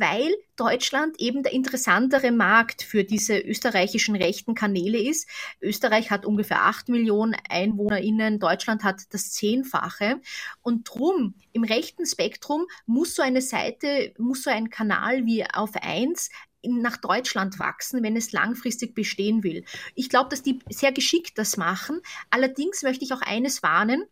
weil 0.01 0.33
Deutschland 0.57 1.21
eben 1.21 1.43
der 1.43 1.53
interessantere 1.53 2.31
Markt 2.31 2.83
für 2.83 3.05
diese 3.05 3.39
österreichischen 3.39 4.15
rechten 4.15 4.55
Kanäle 4.55 4.99
ist. 4.99 5.29
Österreich 5.61 6.11
hat 6.11 6.25
ungefähr 6.25 6.63
acht 6.63 6.89
Millionen 6.89 7.37
EinwohnerInnen, 7.49 8.39
Deutschland 8.39 8.85
hat 8.85 9.03
das 9.11 9.33
Zehnfache. 9.33 10.21
Und 10.63 10.89
drum, 10.89 11.35
im 11.53 11.65
rechten 11.65 12.07
Spektrum 12.07 12.67
muss 12.87 13.15
so 13.15 13.23
eine 13.23 13.43
Seite, 13.43 14.13
muss 14.19 14.43
so 14.45 14.51
ein 14.51 14.71
Kanal 14.71 15.27
wie 15.27 15.45
auf 15.45 15.75
eins 15.75 16.31
nach 16.63 16.97
Deutschland 16.97 17.59
wachsen, 17.59 18.03
wenn 18.03 18.17
es 18.17 18.33
langfristig 18.33 18.95
bestehen 18.95 19.43
will. 19.43 19.65
Ich 19.95 20.09
glaube, 20.09 20.31
dass 20.31 20.43
die 20.43 20.59
sehr 20.69 20.93
geschickt 20.93 21.39
das 21.39 21.57
machen. 21.57 22.01
Allerdings 22.31 22.83
möchte 22.83 23.05
ich 23.05 23.13
auch 23.13 23.23
eines 23.23 23.63
warnen. 23.63 24.05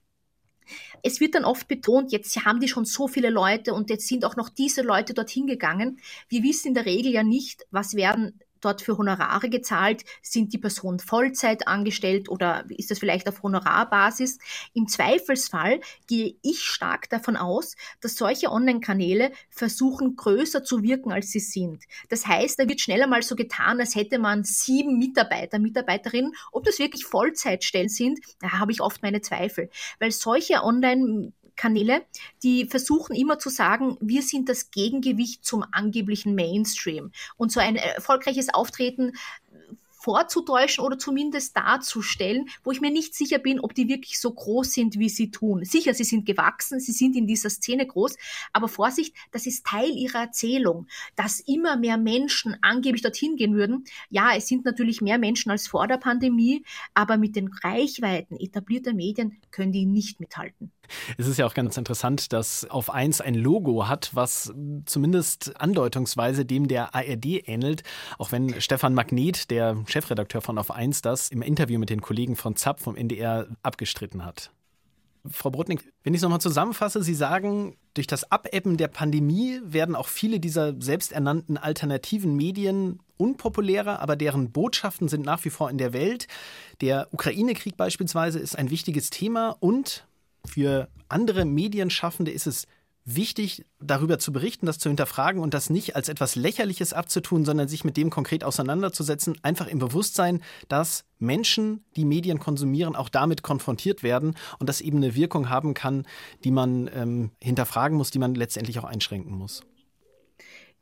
Es 1.02 1.20
wird 1.20 1.34
dann 1.34 1.44
oft 1.44 1.68
betont, 1.68 2.10
jetzt 2.10 2.44
haben 2.44 2.58
die 2.58 2.68
schon 2.68 2.84
so 2.84 3.06
viele 3.06 3.30
Leute 3.30 3.72
und 3.72 3.88
jetzt 3.88 4.08
sind 4.08 4.24
auch 4.24 4.34
noch 4.36 4.48
diese 4.48 4.82
Leute 4.82 5.14
dorthin 5.14 5.46
gegangen. 5.46 6.00
Wir 6.28 6.42
wissen 6.42 6.68
in 6.68 6.74
der 6.74 6.86
Regel 6.86 7.12
ja 7.12 7.22
nicht, 7.22 7.66
was 7.70 7.94
werden 7.94 8.40
dort 8.60 8.82
für 8.82 8.98
Honorare 8.98 9.48
gezahlt? 9.48 10.04
Sind 10.22 10.52
die 10.52 10.58
Personen 10.58 10.98
Vollzeit 10.98 11.66
angestellt 11.68 12.28
oder 12.28 12.64
ist 12.68 12.90
das 12.90 12.98
vielleicht 12.98 13.28
auf 13.28 13.42
Honorarbasis? 13.42 14.38
Im 14.74 14.88
Zweifelsfall 14.88 15.80
gehe 16.06 16.34
ich 16.42 16.62
stark 16.62 17.08
davon 17.08 17.36
aus, 17.36 17.76
dass 18.00 18.16
solche 18.16 18.50
Online-Kanäle 18.50 19.32
versuchen, 19.50 20.16
größer 20.16 20.64
zu 20.64 20.82
wirken, 20.82 21.12
als 21.12 21.30
sie 21.30 21.40
sind. 21.40 21.84
Das 22.08 22.26
heißt, 22.26 22.58
da 22.58 22.68
wird 22.68 22.80
schneller 22.80 23.06
mal 23.06 23.22
so 23.22 23.36
getan, 23.36 23.80
als 23.80 23.94
hätte 23.94 24.18
man 24.18 24.44
sieben 24.44 24.98
Mitarbeiter, 24.98 25.58
Mitarbeiterinnen. 25.58 26.32
Ob 26.52 26.64
das 26.64 26.78
wirklich 26.78 27.04
Vollzeitstellen 27.04 27.88
sind, 27.88 28.20
da 28.40 28.52
habe 28.52 28.72
ich 28.72 28.80
oft 28.80 29.02
meine 29.02 29.20
Zweifel. 29.20 29.70
Weil 29.98 30.12
solche 30.12 30.62
Online 30.62 31.32
Kanäle, 31.56 32.04
die 32.42 32.66
versuchen 32.66 33.16
immer 33.16 33.38
zu 33.38 33.48
sagen, 33.48 33.96
wir 34.00 34.22
sind 34.22 34.48
das 34.48 34.70
Gegengewicht 34.70 35.44
zum 35.44 35.64
angeblichen 35.72 36.34
Mainstream. 36.34 37.12
Und 37.36 37.52
so 37.52 37.60
ein 37.60 37.76
erfolgreiches 37.76 38.52
Auftreten 38.52 39.12
vorzutäuschen 40.06 40.84
oder 40.84 41.00
zumindest 41.00 41.56
darzustellen, 41.56 42.48
wo 42.62 42.70
ich 42.70 42.80
mir 42.80 42.92
nicht 42.92 43.12
sicher 43.12 43.40
bin, 43.40 43.58
ob 43.58 43.74
die 43.74 43.88
wirklich 43.88 44.20
so 44.20 44.30
groß 44.30 44.70
sind, 44.70 45.00
wie 45.00 45.08
sie 45.08 45.32
tun. 45.32 45.64
Sicher, 45.64 45.94
sie 45.94 46.04
sind 46.04 46.26
gewachsen, 46.26 46.78
sie 46.78 46.92
sind 46.92 47.16
in 47.16 47.26
dieser 47.26 47.50
Szene 47.50 47.88
groß, 47.88 48.16
aber 48.52 48.68
Vorsicht, 48.68 49.16
das 49.32 49.46
ist 49.46 49.66
Teil 49.66 49.90
ihrer 49.90 50.20
Erzählung, 50.20 50.86
dass 51.16 51.40
immer 51.40 51.76
mehr 51.76 51.96
Menschen 51.96 52.56
angeblich 52.62 53.02
dorthin 53.02 53.34
gehen 53.34 53.56
würden. 53.56 53.82
Ja, 54.08 54.36
es 54.36 54.46
sind 54.46 54.64
natürlich 54.64 55.00
mehr 55.00 55.18
Menschen 55.18 55.50
als 55.50 55.66
vor 55.66 55.88
der 55.88 55.98
Pandemie, 55.98 56.64
aber 56.94 57.16
mit 57.16 57.34
den 57.34 57.48
Reichweiten 57.64 58.38
etablierter 58.38 58.92
Medien 58.92 59.40
können 59.50 59.72
die 59.72 59.86
nicht 59.86 60.20
mithalten. 60.20 60.70
Es 61.18 61.26
ist 61.26 61.38
ja 61.38 61.46
auch 61.46 61.54
ganz 61.54 61.76
interessant, 61.76 62.32
dass 62.32 62.68
auf 62.70 62.90
eins 62.90 63.20
ein 63.20 63.34
Logo 63.34 63.88
hat, 63.88 64.10
was 64.14 64.52
zumindest 64.84 65.60
andeutungsweise 65.60 66.44
dem 66.44 66.68
der 66.68 66.94
ARD 66.94 67.48
ähnelt, 67.48 67.82
auch 68.18 68.32
wenn 68.32 68.60
Stefan 68.60 68.94
Magnet, 68.94 69.50
der 69.50 69.76
Chefredakteur 69.86 70.40
von 70.40 70.58
Auf 70.58 70.70
eins, 70.70 71.02
das 71.02 71.30
im 71.30 71.42
Interview 71.42 71.78
mit 71.78 71.90
den 71.90 72.00
Kollegen 72.00 72.36
von 72.36 72.56
ZAP 72.56 72.80
vom 72.80 72.96
NDR 72.96 73.46
abgestritten 73.62 74.24
hat. 74.24 74.50
Frau 75.30 75.50
Brotnik, 75.50 75.92
wenn 76.02 76.14
ich 76.14 76.18
es 76.18 76.22
nochmal 76.22 76.40
zusammenfasse, 76.40 77.02
Sie 77.02 77.14
sagen, 77.14 77.76
durch 77.94 78.06
das 78.06 78.30
Abebben 78.30 78.76
der 78.76 78.88
Pandemie 78.88 79.60
werden 79.64 79.94
auch 79.94 80.08
viele 80.08 80.40
dieser 80.40 80.80
selbsternannten 80.80 81.56
alternativen 81.56 82.36
Medien 82.36 83.00
unpopulärer, 83.16 84.00
aber 84.00 84.16
deren 84.16 84.52
Botschaften 84.52 85.08
sind 85.08 85.24
nach 85.24 85.44
wie 85.44 85.50
vor 85.50 85.70
in 85.70 85.78
der 85.78 85.92
Welt. 85.92 86.28
Der 86.80 87.08
Ukraine-Krieg 87.12 87.76
beispielsweise 87.76 88.38
ist 88.38 88.56
ein 88.56 88.70
wichtiges 88.70 89.10
Thema 89.10 89.56
und 89.60 90.06
für 90.46 90.88
andere 91.08 91.44
Medienschaffende 91.44 92.30
ist 92.30 92.46
es 92.46 92.66
wichtig, 93.06 93.64
darüber 93.80 94.18
zu 94.18 94.32
berichten, 94.32 94.66
das 94.66 94.78
zu 94.78 94.88
hinterfragen 94.88 95.40
und 95.40 95.54
das 95.54 95.70
nicht 95.70 95.94
als 95.94 96.08
etwas 96.08 96.34
Lächerliches 96.34 96.92
abzutun, 96.92 97.44
sondern 97.44 97.68
sich 97.68 97.84
mit 97.84 97.96
dem 97.96 98.10
konkret 98.10 98.42
auseinanderzusetzen, 98.42 99.38
einfach 99.42 99.68
im 99.68 99.78
Bewusstsein, 99.78 100.42
dass 100.68 101.04
Menschen, 101.18 101.84
die 101.94 102.04
Medien 102.04 102.40
konsumieren, 102.40 102.96
auch 102.96 103.08
damit 103.08 103.42
konfrontiert 103.42 104.02
werden 104.02 104.34
und 104.58 104.68
das 104.68 104.80
eben 104.80 104.98
eine 104.98 105.14
Wirkung 105.14 105.48
haben 105.48 105.72
kann, 105.72 106.04
die 106.42 106.50
man 106.50 106.90
ähm, 106.92 107.30
hinterfragen 107.40 107.96
muss, 107.96 108.10
die 108.10 108.18
man 108.18 108.34
letztendlich 108.34 108.78
auch 108.80 108.84
einschränken 108.84 109.32
muss. 109.32 109.62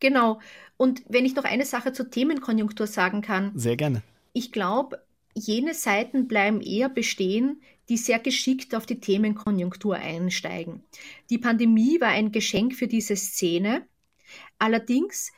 Genau. 0.01 0.41
Und 0.77 1.03
wenn 1.09 1.27
ich 1.27 1.37
noch 1.37 1.45
eine 1.45 1.67
Sache 1.67 1.93
zur 1.93 2.11
Themenkonjunktur 2.11 2.87
sagen 2.87 3.21
kann. 3.21 3.53
Sehr 3.55 3.77
gerne. 3.77 4.03
Ich 4.33 4.51
glaube, 4.51 5.01
jene 5.35 5.75
Seiten 5.75 6.27
bleiben 6.27 6.61
eher 6.61 6.89
bestehen, 6.89 7.61
die 7.89 7.97
sehr 7.97 8.19
geschickt 8.19 8.75
auf 8.75 8.87
die 8.87 9.01
Themenkonjunktur 9.01 9.97
einsteigen. 9.97 10.83
Die 11.31 11.39
Pandemie 11.39 12.01
war 12.01 12.09
ein 12.09 12.33
Geschenk 12.33 12.75
für 12.75 12.87
diese 12.87 13.17
Szene. 13.17 13.87
Allerdings 14.59 15.33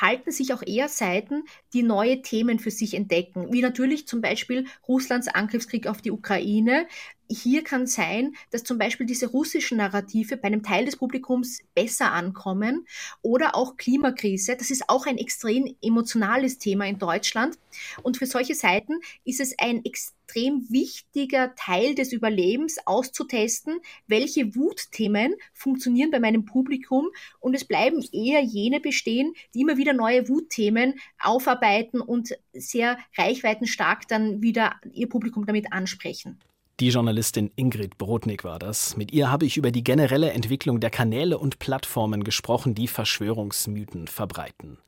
halten 0.00 0.30
sich 0.30 0.54
auch 0.54 0.62
eher 0.66 0.88
Seiten, 0.88 1.44
die 1.74 1.82
neue 1.82 2.22
Themen 2.22 2.58
für 2.58 2.70
sich 2.70 2.94
entdecken, 2.94 3.52
wie 3.52 3.60
natürlich 3.60 4.06
zum 4.06 4.20
Beispiel 4.20 4.66
Russlands 4.88 5.28
Angriffskrieg 5.28 5.86
auf 5.86 6.00
die 6.00 6.10
Ukraine, 6.10 6.86
hier 7.32 7.64
kann 7.64 7.86
sein, 7.86 8.34
dass 8.50 8.64
zum 8.64 8.78
Beispiel 8.78 9.06
diese 9.06 9.26
russischen 9.26 9.78
Narrative 9.78 10.36
bei 10.36 10.48
einem 10.48 10.62
Teil 10.62 10.84
des 10.84 10.96
Publikums 10.96 11.60
besser 11.74 12.12
ankommen 12.12 12.86
oder 13.22 13.54
auch 13.54 13.76
Klimakrise. 13.76 14.56
Das 14.56 14.70
ist 14.70 14.88
auch 14.88 15.06
ein 15.06 15.18
extrem 15.18 15.74
emotionales 15.82 16.58
Thema 16.58 16.86
in 16.86 16.98
Deutschland. 16.98 17.58
Und 18.02 18.16
für 18.16 18.26
solche 18.26 18.54
Seiten 18.54 19.00
ist 19.24 19.40
es 19.40 19.58
ein 19.58 19.84
extrem 19.84 20.66
wichtiger 20.70 21.54
Teil 21.54 21.94
des 21.94 22.12
Überlebens 22.12 22.78
auszutesten, 22.86 23.80
welche 24.06 24.54
Wutthemen 24.54 25.34
funktionieren 25.52 26.10
bei 26.10 26.20
meinem 26.20 26.44
Publikum. 26.44 27.08
Und 27.40 27.54
es 27.54 27.64
bleiben 27.64 28.04
eher 28.12 28.40
jene 28.40 28.80
bestehen, 28.80 29.34
die 29.54 29.60
immer 29.60 29.76
wieder 29.76 29.92
neue 29.92 30.28
Wutthemen 30.28 30.98
aufarbeiten 31.20 32.00
und 32.00 32.36
sehr 32.52 32.98
reichweitenstark 33.16 34.08
dann 34.08 34.42
wieder 34.42 34.80
ihr 34.92 35.08
Publikum 35.08 35.46
damit 35.46 35.72
ansprechen. 35.72 36.38
Die 36.82 36.88
Journalistin 36.88 37.52
Ingrid 37.54 37.96
Brodnik 37.96 38.42
war 38.42 38.58
das. 38.58 38.96
Mit 38.96 39.12
ihr 39.12 39.30
habe 39.30 39.46
ich 39.46 39.56
über 39.56 39.70
die 39.70 39.84
generelle 39.84 40.32
Entwicklung 40.32 40.80
der 40.80 40.90
Kanäle 40.90 41.38
und 41.38 41.60
Plattformen 41.60 42.24
gesprochen, 42.24 42.74
die 42.74 42.88
Verschwörungsmythen 42.88 44.08
verbreiten. 44.08 44.78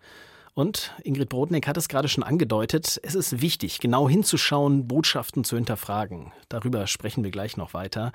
Und 0.54 0.92
Ingrid 1.04 1.28
Brodnik 1.28 1.68
hat 1.68 1.76
es 1.76 1.86
gerade 1.86 2.08
schon 2.08 2.24
angedeutet, 2.24 2.98
es 3.04 3.14
ist 3.14 3.40
wichtig, 3.40 3.78
genau 3.78 4.08
hinzuschauen, 4.08 4.88
Botschaften 4.88 5.44
zu 5.44 5.54
hinterfragen. 5.54 6.32
Darüber 6.48 6.88
sprechen 6.88 7.22
wir 7.22 7.30
gleich 7.30 7.56
noch 7.56 7.74
weiter. 7.74 8.10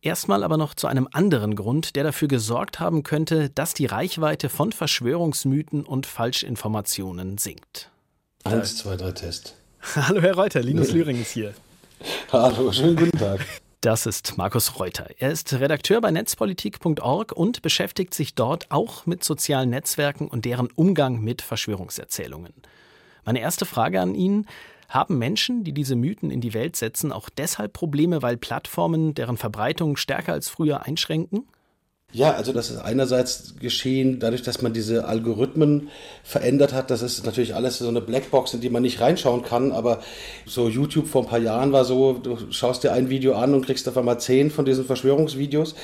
Erstmal 0.00 0.42
aber 0.42 0.56
noch 0.56 0.72
zu 0.72 0.86
einem 0.86 1.06
anderen 1.12 1.54
Grund, 1.54 1.96
der 1.96 2.04
dafür 2.04 2.28
gesorgt 2.28 2.80
haben 2.80 3.02
könnte, 3.02 3.50
dass 3.50 3.74
die 3.74 3.84
Reichweite 3.84 4.48
von 4.48 4.72
Verschwörungsmythen 4.72 5.84
und 5.84 6.06
Falschinformationen 6.06 7.36
sinkt. 7.36 7.90
Eins, 8.44 8.78
zwei, 8.78 8.96
drei, 8.96 9.12
Test. 9.12 9.54
Hallo 9.82 10.22
Herr 10.22 10.34
Reuter, 10.34 10.62
Linus 10.62 10.92
Lühring 10.92 11.20
ist 11.20 11.32
hier. 11.32 11.52
Hallo, 12.32 12.72
schönen 12.72 12.96
guten 12.96 13.18
Tag. 13.18 13.40
Das 13.80 14.06
ist 14.06 14.36
Markus 14.36 14.78
Reuter. 14.78 15.06
Er 15.18 15.30
ist 15.30 15.52
Redakteur 15.52 16.00
bei 16.00 16.10
netzpolitik.org 16.10 17.32
und 17.32 17.62
beschäftigt 17.62 18.12
sich 18.12 18.34
dort 18.34 18.70
auch 18.70 19.06
mit 19.06 19.22
sozialen 19.22 19.70
Netzwerken 19.70 20.26
und 20.26 20.44
deren 20.44 20.68
Umgang 20.74 21.20
mit 21.20 21.42
Verschwörungserzählungen. 21.42 22.52
Meine 23.24 23.40
erste 23.40 23.66
Frage 23.66 24.00
an 24.00 24.14
ihn. 24.14 24.46
Haben 24.88 25.18
Menschen, 25.18 25.64
die 25.64 25.74
diese 25.74 25.96
Mythen 25.96 26.30
in 26.30 26.40
die 26.40 26.54
Welt 26.54 26.74
setzen, 26.74 27.12
auch 27.12 27.28
deshalb 27.28 27.74
Probleme, 27.74 28.22
weil 28.22 28.38
Plattformen 28.38 29.12
deren 29.12 29.36
Verbreitung 29.36 29.98
stärker 29.98 30.32
als 30.32 30.48
früher 30.48 30.86
einschränken? 30.86 31.46
Ja, 32.10 32.30
also 32.32 32.54
das 32.54 32.70
ist 32.70 32.78
einerseits 32.78 33.56
geschehen 33.60 34.18
dadurch, 34.18 34.40
dass 34.40 34.62
man 34.62 34.72
diese 34.72 35.04
Algorithmen 35.04 35.90
verändert 36.22 36.72
hat. 36.72 36.90
Das 36.90 37.02
ist 37.02 37.26
natürlich 37.26 37.54
alles 37.54 37.76
so 37.76 37.88
eine 37.88 38.00
Blackbox, 38.00 38.54
in 38.54 38.62
die 38.62 38.70
man 38.70 38.82
nicht 38.82 39.02
reinschauen 39.02 39.42
kann. 39.42 39.72
Aber 39.72 40.00
so 40.46 40.70
YouTube 40.70 41.06
vor 41.06 41.24
ein 41.24 41.28
paar 41.28 41.38
Jahren 41.38 41.70
war 41.70 41.84
so, 41.84 42.14
du 42.14 42.38
schaust 42.50 42.82
dir 42.82 42.94
ein 42.94 43.10
Video 43.10 43.34
an 43.34 43.52
und 43.52 43.66
kriegst 43.66 43.86
auf 43.90 43.98
einmal 43.98 44.18
zehn 44.20 44.50
von 44.50 44.64
diesen 44.64 44.86
Verschwörungsvideos. 44.86 45.74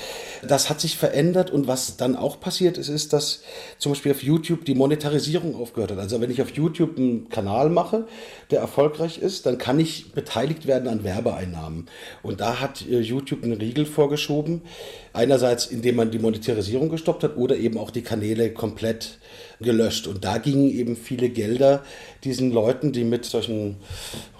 Das 0.48 0.70
hat 0.70 0.80
sich 0.80 0.96
verändert 0.96 1.50
und 1.50 1.66
was 1.66 1.98
dann 1.98 2.16
auch 2.16 2.40
passiert 2.40 2.78
ist, 2.78 2.88
ist, 2.88 3.12
dass 3.12 3.42
zum 3.76 3.92
Beispiel 3.92 4.12
auf 4.12 4.22
YouTube 4.22 4.64
die 4.64 4.74
Monetarisierung 4.74 5.54
aufgehört 5.54 5.90
hat. 5.90 5.98
Also 5.98 6.22
wenn 6.22 6.30
ich 6.30 6.40
auf 6.40 6.52
YouTube 6.52 6.96
einen 6.96 7.28
Kanal 7.28 7.68
mache, 7.68 8.06
der 8.50 8.60
erfolgreich 8.60 9.18
ist, 9.18 9.44
dann 9.44 9.58
kann 9.58 9.78
ich 9.78 10.12
beteiligt 10.12 10.66
werden 10.66 10.88
an 10.88 11.04
Werbeeinnahmen. 11.04 11.84
Und 12.22 12.40
da 12.40 12.60
hat 12.60 12.80
äh, 12.88 13.00
YouTube 13.00 13.44
einen 13.44 13.52
Riegel 13.52 13.84
vorgeschoben. 13.84 14.62
Einerseits, 15.14 15.66
indem 15.66 15.94
man 15.94 16.10
die 16.10 16.18
Monetarisierung 16.18 16.88
gestoppt 16.88 17.22
hat 17.22 17.36
oder 17.36 17.56
eben 17.56 17.78
auch 17.78 17.92
die 17.92 18.02
Kanäle 18.02 18.52
komplett 18.52 19.18
gelöscht. 19.60 20.08
Und 20.08 20.24
da 20.24 20.38
gingen 20.38 20.68
eben 20.68 20.96
viele 20.96 21.28
Gelder 21.28 21.84
diesen 22.24 22.50
Leuten, 22.50 22.90
die 22.90 23.04
mit 23.04 23.24
solchen 23.24 23.76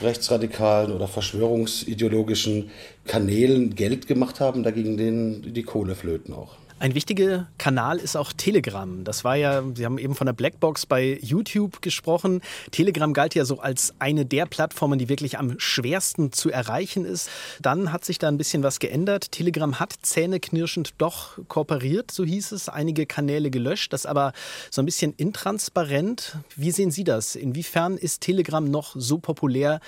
rechtsradikalen 0.00 0.92
oder 0.92 1.06
verschwörungsideologischen 1.06 2.70
Kanälen 3.06 3.76
Geld 3.76 4.08
gemacht 4.08 4.40
haben, 4.40 4.64
da 4.64 4.72
gingen 4.72 4.96
denen 4.96 5.54
die 5.54 5.62
Kohle 5.62 5.94
flöten 5.94 6.34
auch. 6.34 6.56
Ein 6.84 6.94
wichtiger 6.94 7.46
Kanal 7.56 7.96
ist 7.96 8.14
auch 8.14 8.34
Telegram. 8.34 9.04
Das 9.04 9.24
war 9.24 9.36
ja, 9.36 9.62
Sie 9.74 9.86
haben 9.86 9.96
eben 9.96 10.14
von 10.14 10.26
der 10.26 10.34
Blackbox 10.34 10.84
bei 10.84 11.18
YouTube 11.22 11.80
gesprochen. 11.80 12.42
Telegram 12.72 13.14
galt 13.14 13.34
ja 13.34 13.46
so 13.46 13.58
als 13.58 13.94
eine 14.00 14.26
der 14.26 14.44
Plattformen, 14.44 14.98
die 14.98 15.08
wirklich 15.08 15.38
am 15.38 15.58
schwersten 15.58 16.30
zu 16.30 16.50
erreichen 16.50 17.06
ist. 17.06 17.30
Dann 17.62 17.90
hat 17.90 18.04
sich 18.04 18.18
da 18.18 18.28
ein 18.28 18.36
bisschen 18.36 18.62
was 18.62 18.80
geändert. 18.80 19.32
Telegram 19.32 19.80
hat 19.80 19.94
zähneknirschend 20.02 20.92
doch 20.98 21.38
kooperiert, 21.48 22.10
so 22.10 22.22
hieß 22.22 22.52
es, 22.52 22.68
einige 22.68 23.06
Kanäle 23.06 23.50
gelöscht. 23.50 23.94
Das 23.94 24.04
aber 24.04 24.34
so 24.70 24.82
ein 24.82 24.84
bisschen 24.84 25.14
intransparent. 25.14 26.36
Wie 26.54 26.70
sehen 26.70 26.90
Sie 26.90 27.04
das? 27.04 27.34
Inwiefern 27.34 27.96
ist 27.96 28.20
Telegram 28.20 28.62
noch 28.62 28.94
so 28.94 29.16
populär 29.16 29.80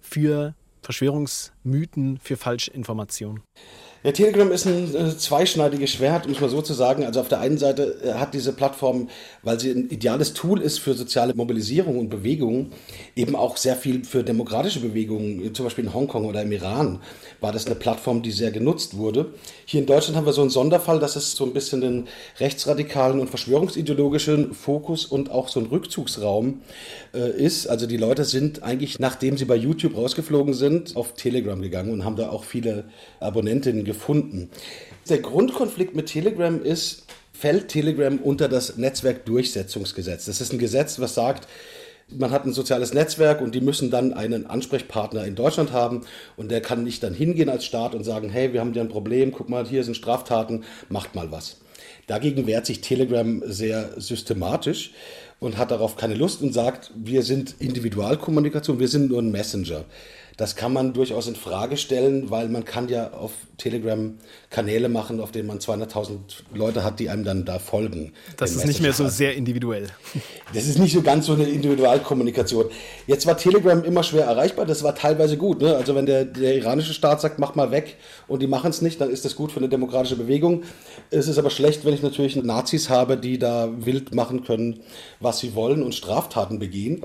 für 0.00 0.54
Verschwörungsmythen, 0.82 2.20
für 2.22 2.36
Falschinformationen? 2.36 3.42
Ja, 4.04 4.12
Telegram 4.12 4.52
ist 4.52 4.66
ein 4.66 4.94
äh, 4.94 5.16
zweischneidiges 5.16 5.88
Schwert, 5.88 6.26
um 6.26 6.32
es 6.32 6.40
mal 6.40 6.50
so 6.50 6.60
zu 6.60 6.74
sagen. 6.74 7.06
Also 7.06 7.20
auf 7.20 7.28
der 7.28 7.40
einen 7.40 7.56
Seite 7.56 7.96
äh, 8.04 8.12
hat 8.12 8.34
diese 8.34 8.52
Plattform, 8.52 9.08
weil 9.42 9.58
sie 9.58 9.70
ein 9.70 9.88
ideales 9.88 10.34
Tool 10.34 10.60
ist 10.60 10.78
für 10.78 10.92
soziale 10.92 11.32
Mobilisierung 11.32 11.98
und 11.98 12.10
Bewegung, 12.10 12.70
eben 13.16 13.34
auch 13.34 13.56
sehr 13.56 13.76
viel 13.76 14.04
für 14.04 14.22
demokratische 14.22 14.80
Bewegungen, 14.80 15.54
zum 15.54 15.64
Beispiel 15.64 15.84
in 15.84 15.94
Hongkong 15.94 16.26
oder 16.26 16.42
im 16.42 16.52
Iran, 16.52 17.00
war 17.40 17.50
das 17.50 17.64
eine 17.64 17.76
Plattform, 17.76 18.20
die 18.20 18.30
sehr 18.30 18.50
genutzt 18.50 18.98
wurde. 18.98 19.32
Hier 19.64 19.80
in 19.80 19.86
Deutschland 19.86 20.18
haben 20.18 20.26
wir 20.26 20.34
so 20.34 20.42
einen 20.42 20.50
Sonderfall, 20.50 20.98
dass 20.98 21.16
es 21.16 21.32
so 21.32 21.46
ein 21.46 21.54
bisschen 21.54 21.80
den 21.80 22.06
rechtsradikalen 22.40 23.20
und 23.20 23.30
verschwörungsideologischen 23.30 24.52
Fokus 24.52 25.06
und 25.06 25.30
auch 25.30 25.48
so 25.48 25.60
ein 25.60 25.66
Rückzugsraum 25.66 26.60
äh, 27.14 27.30
ist. 27.42 27.68
Also 27.68 27.86
die 27.86 27.96
Leute 27.96 28.26
sind 28.26 28.62
eigentlich, 28.64 28.98
nachdem 28.98 29.38
sie 29.38 29.46
bei 29.46 29.56
YouTube 29.56 29.96
rausgeflogen 29.96 30.52
sind, 30.52 30.94
auf 30.94 31.14
Telegram 31.14 31.62
gegangen 31.62 31.90
und 31.90 32.04
haben 32.04 32.16
da 32.16 32.28
auch 32.28 32.44
viele 32.44 32.84
Abonnentinnen 33.20 33.86
gefunden. 33.94 34.50
Der 35.08 35.18
Grundkonflikt 35.18 35.94
mit 35.94 36.06
Telegram 36.06 36.62
ist, 36.62 37.06
fällt 37.32 37.68
Telegram 37.68 38.18
unter 38.18 38.48
das 38.48 38.76
Netzwerkdurchsetzungsgesetz. 38.76 40.26
Das 40.26 40.40
ist 40.40 40.52
ein 40.52 40.58
Gesetz, 40.58 40.98
was 40.98 41.14
sagt, 41.14 41.48
man 42.08 42.30
hat 42.30 42.44
ein 42.44 42.52
soziales 42.52 42.92
Netzwerk 42.92 43.40
und 43.40 43.54
die 43.54 43.60
müssen 43.60 43.90
dann 43.90 44.12
einen 44.12 44.46
Ansprechpartner 44.46 45.24
in 45.24 45.34
Deutschland 45.34 45.72
haben 45.72 46.02
und 46.36 46.50
der 46.50 46.60
kann 46.60 46.84
nicht 46.84 47.02
dann 47.02 47.14
hingehen 47.14 47.48
als 47.48 47.64
Staat 47.64 47.94
und 47.94 48.04
sagen, 48.04 48.28
hey, 48.28 48.52
wir 48.52 48.60
haben 48.60 48.72
hier 48.72 48.82
ein 48.82 48.88
Problem, 48.88 49.32
guck 49.32 49.48
mal, 49.48 49.66
hier 49.66 49.84
sind 49.84 49.96
Straftaten, 49.96 50.64
macht 50.88 51.14
mal 51.14 51.32
was. 51.32 51.56
Dagegen 52.06 52.46
wehrt 52.46 52.66
sich 52.66 52.82
Telegram 52.82 53.42
sehr 53.46 53.98
systematisch 54.00 54.92
und 55.40 55.56
hat 55.56 55.70
darauf 55.70 55.96
keine 55.96 56.14
Lust 56.14 56.42
und 56.42 56.52
sagt, 56.52 56.92
wir 56.94 57.22
sind 57.22 57.56
Individualkommunikation, 57.58 58.78
wir 58.78 58.88
sind 58.88 59.10
nur 59.10 59.22
ein 59.22 59.30
Messenger. 59.30 59.84
Das 60.36 60.56
kann 60.56 60.72
man 60.72 60.92
durchaus 60.92 61.28
in 61.28 61.36
Frage 61.36 61.76
stellen, 61.76 62.30
weil 62.30 62.48
man 62.48 62.64
kann 62.64 62.88
ja 62.88 63.12
auf 63.12 63.32
Telegram 63.56 64.14
Kanäle 64.50 64.88
machen, 64.88 65.20
auf 65.20 65.30
denen 65.30 65.46
man 65.46 65.58
200.000 65.58 66.18
Leute 66.52 66.82
hat, 66.82 66.98
die 66.98 67.08
einem 67.08 67.24
dann 67.24 67.44
da 67.44 67.60
folgen. 67.60 68.12
Das 68.36 68.50
ist 68.50 68.66
nicht 68.66 68.80
mehr 68.80 68.92
so 68.92 69.08
sehr 69.08 69.34
individuell. 69.34 69.88
Das 70.52 70.66
ist 70.66 70.78
nicht 70.78 70.92
so 70.92 71.02
ganz 71.02 71.26
so 71.26 71.34
eine 71.34 71.44
Individualkommunikation. 71.44 72.66
Jetzt 73.06 73.26
war 73.26 73.36
Telegram 73.36 73.84
immer 73.84 74.02
schwer 74.02 74.24
erreichbar, 74.24 74.66
das 74.66 74.82
war 74.82 74.94
teilweise 74.94 75.36
gut. 75.36 75.60
Ne? 75.60 75.76
Also 75.76 75.94
wenn 75.94 76.06
der, 76.06 76.24
der 76.24 76.56
iranische 76.56 76.94
Staat 76.94 77.20
sagt, 77.20 77.38
mach 77.38 77.54
mal 77.54 77.70
weg 77.70 77.96
und 78.26 78.42
die 78.42 78.48
machen 78.48 78.70
es 78.70 78.82
nicht, 78.82 79.00
dann 79.00 79.10
ist 79.10 79.24
das 79.24 79.36
gut 79.36 79.52
für 79.52 79.60
eine 79.60 79.68
demokratische 79.68 80.16
Bewegung. 80.16 80.64
Es 81.10 81.28
ist 81.28 81.38
aber 81.38 81.50
schlecht, 81.50 81.84
wenn 81.84 81.94
ich 81.94 82.02
natürlich 82.02 82.34
Nazis 82.36 82.90
habe, 82.90 83.16
die 83.16 83.38
da 83.38 83.70
wild 83.76 84.14
machen 84.14 84.44
können, 84.44 84.80
was 85.20 85.38
sie 85.38 85.54
wollen 85.54 85.82
und 85.82 85.94
Straftaten 85.94 86.58
begehen. 86.58 87.02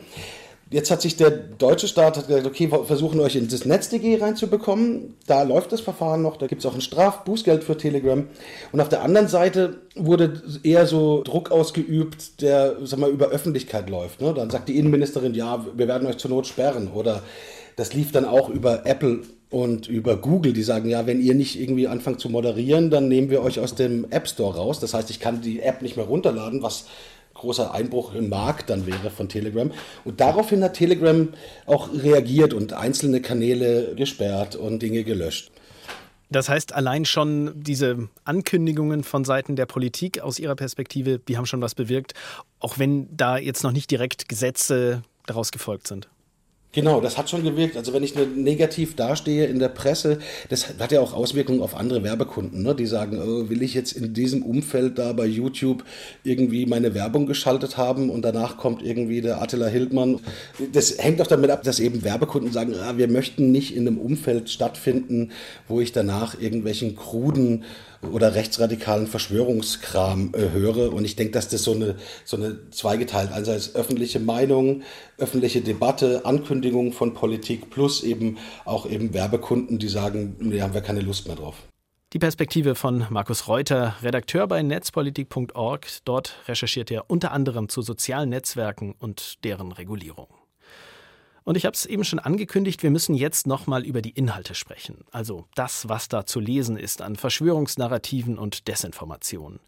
Jetzt 0.71 0.91
hat 0.91 1.01
sich 1.01 1.15
der 1.15 1.32
deutsche 1.32 1.88
Staat 1.88 2.17
hat 2.17 2.27
gesagt, 2.27 2.45
okay, 2.45 2.71
wir 2.71 2.86
versuchen 2.86 3.19
euch 3.19 3.36
in 3.36 3.47
das 3.47 3.65
NetzDG 3.65 4.17
reinzubekommen. 4.21 5.15
Da 5.25 5.41
läuft 5.41 5.71
das 5.71 5.82
Verfahren 5.82 6.21
noch, 6.21 6.38
da 6.38 6.45
gibt 6.45 6.62
es 6.62 6.65
auch 6.67 6.75
ein 6.75 6.82
Strafbußgeld 6.82 7.63
für 7.63 7.75
Telegram. 7.75 8.27
Und 8.71 8.79
auf 8.79 8.89
der 8.89 9.01
anderen 9.01 9.27
Seite 9.27 9.82
wurde 9.95 10.43
eher 10.62 10.86
so 10.86 11.23
Druck 11.23 11.49
ausgeübt, 11.49 12.41
der 12.41 12.77
sag 12.84 12.99
mal, 12.99 13.10
über 13.10 13.29
Öffentlichkeit 13.29 13.89
läuft. 13.89 14.21
Ne? 14.21 14.32
Dann 14.36 14.51
sagt 14.51 14.69
die 14.69 14.77
Innenministerin, 14.77 15.34
ja, 15.34 15.65
wir 15.75 15.88
werden 15.88 16.08
euch 16.08 16.17
zur 16.17 16.29
Not 16.29 16.45
sperren. 16.45 16.91
Oder 16.93 17.23
das 17.75 17.93
lief 17.95 18.12
dann 18.12 18.25
auch 18.25 18.49
über 18.49 18.86
Apple 18.86 19.21
und 19.49 19.88
über 19.88 20.17
Google, 20.17 20.53
die 20.53 20.62
sagen, 20.62 20.88
ja, 20.88 21.08
wenn 21.08 21.19
ihr 21.19 21.34
nicht 21.34 21.60
irgendwie 21.60 21.88
anfangt 21.88 22.19
zu 22.19 22.29
moderieren, 22.29 22.91
dann 22.91 23.08
nehmen 23.08 23.32
wir 23.32 23.41
euch 23.41 23.60
aus 23.60 23.73
dem 23.73 24.05
App 24.12 24.27
Store 24.27 24.55
raus. 24.55 24.79
Das 24.79 24.93
heißt, 24.93 25.10
ich 25.10 25.19
kann 25.19 25.41
die 25.41 25.62
App 25.62 25.82
nicht 25.82 25.97
mehr 25.97 26.05
runterladen, 26.05 26.62
was 26.62 26.86
großer 27.39 27.73
Einbruch 27.73 28.13
im 28.13 28.30
Markt 28.30 28.69
dann 28.69 28.86
wäre 28.86 29.10
von 29.10 29.28
Telegram. 29.28 29.71
Und 30.06 30.21
daraufhin 30.21 30.63
hat 30.63 30.75
Telegram 30.75 31.30
auch 31.65 31.89
reagiert 31.93 32.54
und 32.54 32.73
einzelne 32.73 33.21
Kanäle 33.21 33.95
gesperrt 33.95 34.56
und 34.56 34.82
Dinge 34.82 35.04
gelöscht. 35.04 35.52
Das 36.32 36.47
heißt, 36.47 36.73
allein 36.73 37.06
schon 37.06 37.52
diese 37.56 38.08
Ankündigungen 38.23 39.04
von 39.04 39.25
Seiten 39.25 39.56
der 39.56 39.65
Politik 39.65 40.21
aus 40.21 40.38
Ihrer 40.38 40.56
Perspektive, 40.56 41.17
die 41.17 41.38
haben 41.38 41.47
schon 41.47 41.62
was 41.62 41.73
bewirkt, 41.73 42.13
auch 42.60 42.78
wenn 42.78 43.08
da 43.15 43.38
jetzt 43.38 43.63
noch 43.63 43.71
nicht 43.71 43.89
direkt 43.89 44.30
Gesetze 44.30 45.02
daraus 45.25 45.52
gefolgt 45.52 45.88
sind. 45.88 46.08
Genau, 46.71 47.01
das 47.01 47.17
hat 47.17 47.32
schon 47.32 47.43
gewirkt. 47.43 47.77
Also 47.77 47.93
wenn 47.93 48.03
ich 48.03 48.13
negativ 48.15 48.95
dastehe 48.95 49.47
in 49.47 49.58
der 49.58 49.69
Presse, 49.69 50.19
das 50.49 50.67
hat 50.77 50.91
ja 50.91 51.01
auch 51.01 51.13
Auswirkungen 51.13 51.62
auf 51.62 51.75
andere 51.75 52.03
Werbekunden, 52.03 52.62
ne? 52.62 52.75
die 52.75 52.86
sagen, 52.86 53.19
oh, 53.19 53.49
will 53.49 53.63
ich 53.63 53.73
jetzt 53.73 53.93
in 53.93 54.13
diesem 54.13 54.43
Umfeld 54.43 54.99
da 54.99 55.13
bei 55.13 55.25
YouTube 55.25 55.84
irgendwie 56.23 56.67
meine 56.67 56.93
Werbung 56.93 57.25
geschaltet 57.25 57.77
haben 57.77 58.12
und 58.12 58.21
danach 58.21 58.58
kommt 58.58 58.84
irgendwie 58.84 59.21
der 59.21 59.41
Attila 59.41 59.65
Hildmann. 59.65 60.19
Das 60.71 60.95
hängt 60.99 61.19
auch 61.23 61.27
damit 61.27 61.49
ab, 61.49 61.63
dass 61.63 61.79
eben 61.79 62.03
Werbekunden 62.03 62.51
sagen, 62.51 62.75
ah, 62.75 62.97
wir 62.97 63.08
möchten 63.08 63.51
nicht 63.51 63.75
in 63.75 63.88
einem 63.88 63.97
Umfeld 63.97 64.51
stattfinden, 64.51 65.32
wo 65.67 65.82
ich 65.82 65.91
danach 65.91 66.39
irgendwelchen 66.39 66.95
kruden 66.95 67.63
oder 68.01 68.34
rechtsradikalen 68.34 69.08
Verschwörungskram 69.08 70.32
äh, 70.34 70.51
höre. 70.51 70.93
Und 70.93 71.03
ich 71.03 71.15
denke, 71.15 71.34
dass 71.34 71.49
das 71.49 71.63
so 71.63 71.73
eine, 71.73 71.95
so 72.23 72.38
eine 72.38 72.58
zweigeteilt, 72.71 73.32
also 73.32 73.51
als 73.51 73.75
öffentliche 73.75 74.19
Meinung, 74.19 74.84
öffentliche 75.17 75.62
Debatte, 75.62 76.25
Ankündigungen 76.60 76.91
von 76.91 77.13
Politik 77.13 77.69
plus 77.69 78.04
eben 78.04 78.38
auch 78.65 78.86
eben 78.86 79.13
Werbekunden, 79.13 79.80
die 79.80 79.88
sagen, 79.88 80.36
nee, 80.39 80.62
haben 80.62 80.74
wir 80.74 80.82
keine 80.82 81.00
Lust 81.00 81.28
mehr 81.28 81.38
drauf. 81.38 81.56
Die 82.12 82.19
Perspektive 82.19 82.76
von 82.76 83.06
Markus 83.10 83.48
Reuter, 83.48 83.95
Redakteur 84.02 84.45
bei 84.48 84.62
netzpolitik.org. 84.62 85.88
Dort 86.04 86.36
recherchiert 86.48 86.91
er 86.91 87.10
unter 87.10 87.32
anderem 87.32 87.69
zu 87.69 87.82
sozialen 87.82 88.30
Netzwerken 88.30 88.93
und 89.00 89.45
deren 89.45 89.72
Regulierung. 89.72 90.28
Und 91.45 91.56
ich 91.56 91.65
habe 91.65 91.76
es 91.76 91.86
eben 91.86 92.04
schon 92.04 92.19
angekündigt, 92.19 92.84
wir 92.84 92.91
müssen 92.91 93.15
jetzt 93.15 93.48
nochmal 93.48 93.86
über 93.86 94.02
die 94.02 94.12
Inhalte 94.12 94.54
sprechen. 94.54 95.06
Also 95.12 95.45
das, 95.56 95.88
was 95.88 96.10
da 96.10 96.26
zu 96.26 96.41
lesen 96.41 96.78
ist 96.78 97.02
an 97.02 97.15
Verschwörungsnarrativen 97.15 98.38
und 98.38 98.67
Desinformationen. 98.67 99.60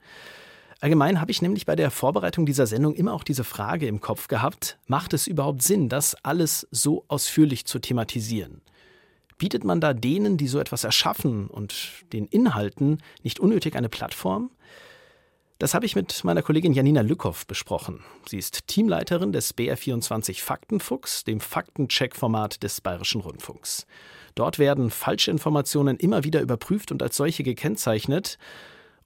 Allgemein 0.81 1.21
habe 1.21 1.29
ich 1.29 1.43
nämlich 1.43 1.67
bei 1.67 1.75
der 1.75 1.91
Vorbereitung 1.91 2.47
dieser 2.47 2.65
Sendung 2.65 2.95
immer 2.95 3.13
auch 3.13 3.23
diese 3.23 3.43
Frage 3.43 3.85
im 3.85 4.01
Kopf 4.01 4.27
gehabt, 4.27 4.79
macht 4.87 5.13
es 5.13 5.27
überhaupt 5.27 5.61
Sinn, 5.61 5.89
das 5.89 6.15
alles 6.23 6.67
so 6.71 7.05
ausführlich 7.07 7.65
zu 7.65 7.77
thematisieren? 7.77 8.61
Bietet 9.37 9.63
man 9.63 9.79
da 9.79 9.93
denen, 9.93 10.37
die 10.37 10.47
so 10.47 10.59
etwas 10.59 10.83
erschaffen 10.83 11.47
und 11.47 12.03
den 12.13 12.25
Inhalten 12.25 12.97
nicht 13.21 13.39
unnötig 13.39 13.75
eine 13.75 13.89
Plattform? 13.89 14.49
Das 15.59 15.75
habe 15.75 15.85
ich 15.85 15.95
mit 15.95 16.23
meiner 16.23 16.41
Kollegin 16.41 16.73
Janina 16.73 17.01
Lückhoff 17.01 17.45
besprochen. 17.45 18.03
Sie 18.27 18.39
ist 18.39 18.65
Teamleiterin 18.65 19.31
des 19.31 19.55
BR24 19.55 20.41
Faktenfuchs, 20.41 21.23
dem 21.23 21.41
Faktencheck-Format 21.41 22.63
des 22.63 22.81
Bayerischen 22.81 23.21
Rundfunks. 23.21 23.85
Dort 24.33 24.57
werden 24.57 24.89
Falschinformationen 24.89 25.97
immer 25.97 26.23
wieder 26.23 26.41
überprüft 26.41 26.91
und 26.91 27.03
als 27.03 27.17
solche 27.17 27.43
gekennzeichnet. 27.43 28.39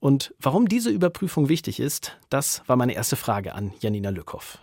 Und 0.06 0.36
warum 0.40 0.68
diese 0.68 0.92
Überprüfung 0.92 1.50
wichtig 1.50 1.80
ist, 1.80 2.16
das 2.30 2.62
war 2.68 2.76
meine 2.76 2.94
erste 2.94 3.16
Frage 3.16 3.56
an 3.56 3.74
Janina 3.80 4.12
Lückhoff. 4.12 4.60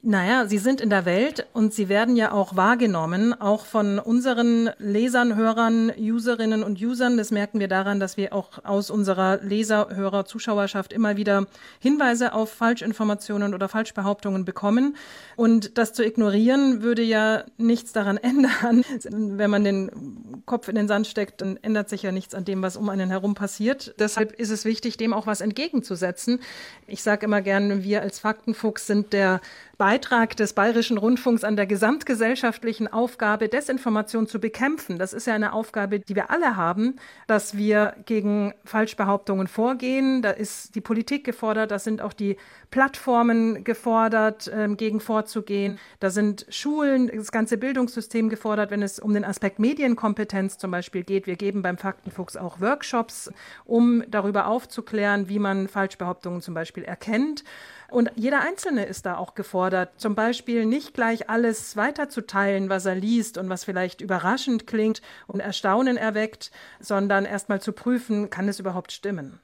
Naja, 0.00 0.46
sie 0.46 0.58
sind 0.58 0.80
in 0.80 0.90
der 0.90 1.04
Welt 1.06 1.48
und 1.52 1.74
sie 1.74 1.88
werden 1.88 2.14
ja 2.14 2.30
auch 2.30 2.54
wahrgenommen, 2.54 3.34
auch 3.34 3.66
von 3.66 3.98
unseren 3.98 4.70
Lesern, 4.78 5.34
Hörern, 5.34 5.90
Userinnen 5.98 6.62
und 6.62 6.80
Usern. 6.80 7.16
Das 7.16 7.32
merken 7.32 7.58
wir 7.58 7.66
daran, 7.66 7.98
dass 7.98 8.16
wir 8.16 8.32
auch 8.32 8.64
aus 8.64 8.90
unserer 8.90 9.38
Leser, 9.42 9.88
Hörer, 9.92 10.24
Zuschauerschaft 10.24 10.92
immer 10.92 11.16
wieder 11.16 11.48
Hinweise 11.80 12.32
auf 12.32 12.52
Falschinformationen 12.52 13.54
oder 13.54 13.68
Falschbehauptungen 13.68 14.44
bekommen. 14.44 14.94
Und 15.34 15.78
das 15.78 15.92
zu 15.92 16.04
ignorieren 16.04 16.80
würde 16.80 17.02
ja 17.02 17.42
nichts 17.56 17.92
daran 17.92 18.16
ändern. 18.22 18.84
Wenn 19.10 19.50
man 19.50 19.64
den 19.64 20.42
Kopf 20.46 20.68
in 20.68 20.76
den 20.76 20.86
Sand 20.86 21.08
steckt, 21.08 21.40
dann 21.40 21.56
ändert 21.56 21.88
sich 21.88 22.04
ja 22.04 22.12
nichts 22.12 22.36
an 22.36 22.44
dem, 22.44 22.62
was 22.62 22.76
um 22.76 22.88
einen 22.88 23.10
herum 23.10 23.34
passiert. 23.34 23.96
Deshalb 23.98 24.30
ist 24.30 24.50
es 24.50 24.64
wichtig, 24.64 24.96
dem 24.96 25.12
auch 25.12 25.26
was 25.26 25.40
entgegenzusetzen. 25.40 26.38
Ich 26.86 27.02
sage 27.02 27.26
immer 27.26 27.42
gerne, 27.42 27.82
wir 27.82 28.00
als 28.00 28.20
Faktenfuchs 28.20 28.86
sind 28.86 29.12
der 29.12 29.40
Beitrag 29.78 30.36
des 30.36 30.54
Bayerischen 30.54 30.98
Rundfunks 30.98 31.44
an 31.44 31.54
der 31.54 31.66
gesamtgesellschaftlichen 31.66 32.88
Aufgabe, 32.88 33.48
Desinformation 33.48 34.26
zu 34.26 34.40
bekämpfen. 34.40 34.98
Das 34.98 35.12
ist 35.12 35.28
ja 35.28 35.34
eine 35.34 35.52
Aufgabe, 35.52 36.00
die 36.00 36.16
wir 36.16 36.30
alle 36.30 36.56
haben, 36.56 36.96
dass 37.28 37.56
wir 37.56 37.94
gegen 38.04 38.52
Falschbehauptungen 38.64 39.46
vorgehen. 39.46 40.20
Da 40.20 40.30
ist 40.30 40.74
die 40.74 40.80
Politik 40.80 41.22
gefordert, 41.24 41.70
da 41.70 41.78
sind 41.78 42.02
auch 42.02 42.12
die 42.12 42.36
Plattformen 42.70 43.64
gefordert, 43.64 44.50
ähm, 44.54 44.76
gegen 44.76 45.00
vorzugehen. 45.00 45.78
Da 46.00 46.10
sind 46.10 46.46
Schulen, 46.50 47.10
das 47.14 47.32
ganze 47.32 47.56
Bildungssystem 47.56 48.28
gefordert, 48.28 48.70
wenn 48.70 48.82
es 48.82 48.98
um 48.98 49.14
den 49.14 49.24
Aspekt 49.24 49.58
Medienkompetenz 49.58 50.58
zum 50.58 50.70
Beispiel 50.70 51.02
geht. 51.02 51.26
Wir 51.26 51.36
geben 51.36 51.62
beim 51.62 51.78
Faktenfuchs 51.78 52.36
auch 52.36 52.60
Workshops, 52.60 53.30
um 53.64 54.04
darüber 54.08 54.46
aufzuklären, 54.46 55.28
wie 55.28 55.38
man 55.38 55.68
Falschbehauptungen 55.68 56.42
zum 56.42 56.54
Beispiel 56.54 56.84
erkennt. 56.84 57.44
Und 57.90 58.10
jeder 58.16 58.40
Einzelne 58.40 58.84
ist 58.84 59.06
da 59.06 59.16
auch 59.16 59.34
gefordert, 59.34 59.92
zum 59.96 60.14
Beispiel 60.14 60.66
nicht 60.66 60.92
gleich 60.92 61.30
alles 61.30 61.74
weiterzuteilen, 61.76 62.68
was 62.68 62.84
er 62.84 62.94
liest 62.94 63.38
und 63.38 63.48
was 63.48 63.64
vielleicht 63.64 64.02
überraschend 64.02 64.66
klingt 64.66 65.00
und 65.26 65.40
Erstaunen 65.40 65.96
erweckt, 65.96 66.50
sondern 66.80 67.24
erstmal 67.24 67.62
zu 67.62 67.72
prüfen, 67.72 68.28
kann 68.28 68.46
es 68.48 68.60
überhaupt 68.60 68.92
stimmen. 68.92 69.40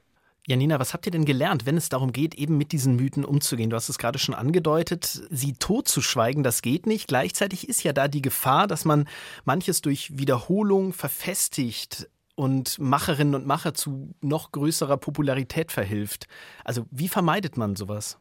Janina, 0.47 0.79
was 0.79 0.93
habt 0.93 1.07
ihr 1.07 1.13
denn 1.13 1.25
gelernt, 1.25 1.65
wenn 1.65 1.79
es 1.79 1.89
darum 1.89 2.13
geht, 2.13 2.35
eben 2.35 2.59
mit 2.59 2.73
diesen 2.73 2.97
Mythen 2.97 3.25
umzugehen? 3.25 3.71
Du 3.71 3.77
hast 3.77 3.89
es 3.89 3.97
gerade 3.97 4.19
schon 4.19 4.35
angedeutet, 4.35 5.23
sie 5.31 5.55
totzuschweigen, 5.55 6.43
das 6.43 6.61
geht 6.61 6.87
nicht. 6.87 7.09
Gleichzeitig 7.09 7.67
ist 7.67 7.83
ja 7.83 7.95
da 7.95 8.09
die 8.09 8.21
Gefahr, 8.21 8.67
dass 8.67 8.85
man 8.85 9.09
manches 9.47 9.81
durch 9.81 10.19
Wiederholung 10.19 10.93
verfestigt 10.93 12.11
und 12.35 12.79
Macherinnen 12.79 13.35
und 13.35 13.47
Macher 13.47 13.73
zu 13.73 14.15
noch 14.21 14.53
größerer 14.53 14.99
Popularität 14.99 15.73
verhilft. 15.73 16.27
Also 16.63 16.85
wie 16.91 17.09
vermeidet 17.09 17.57
man 17.57 17.75
sowas? 17.75 18.19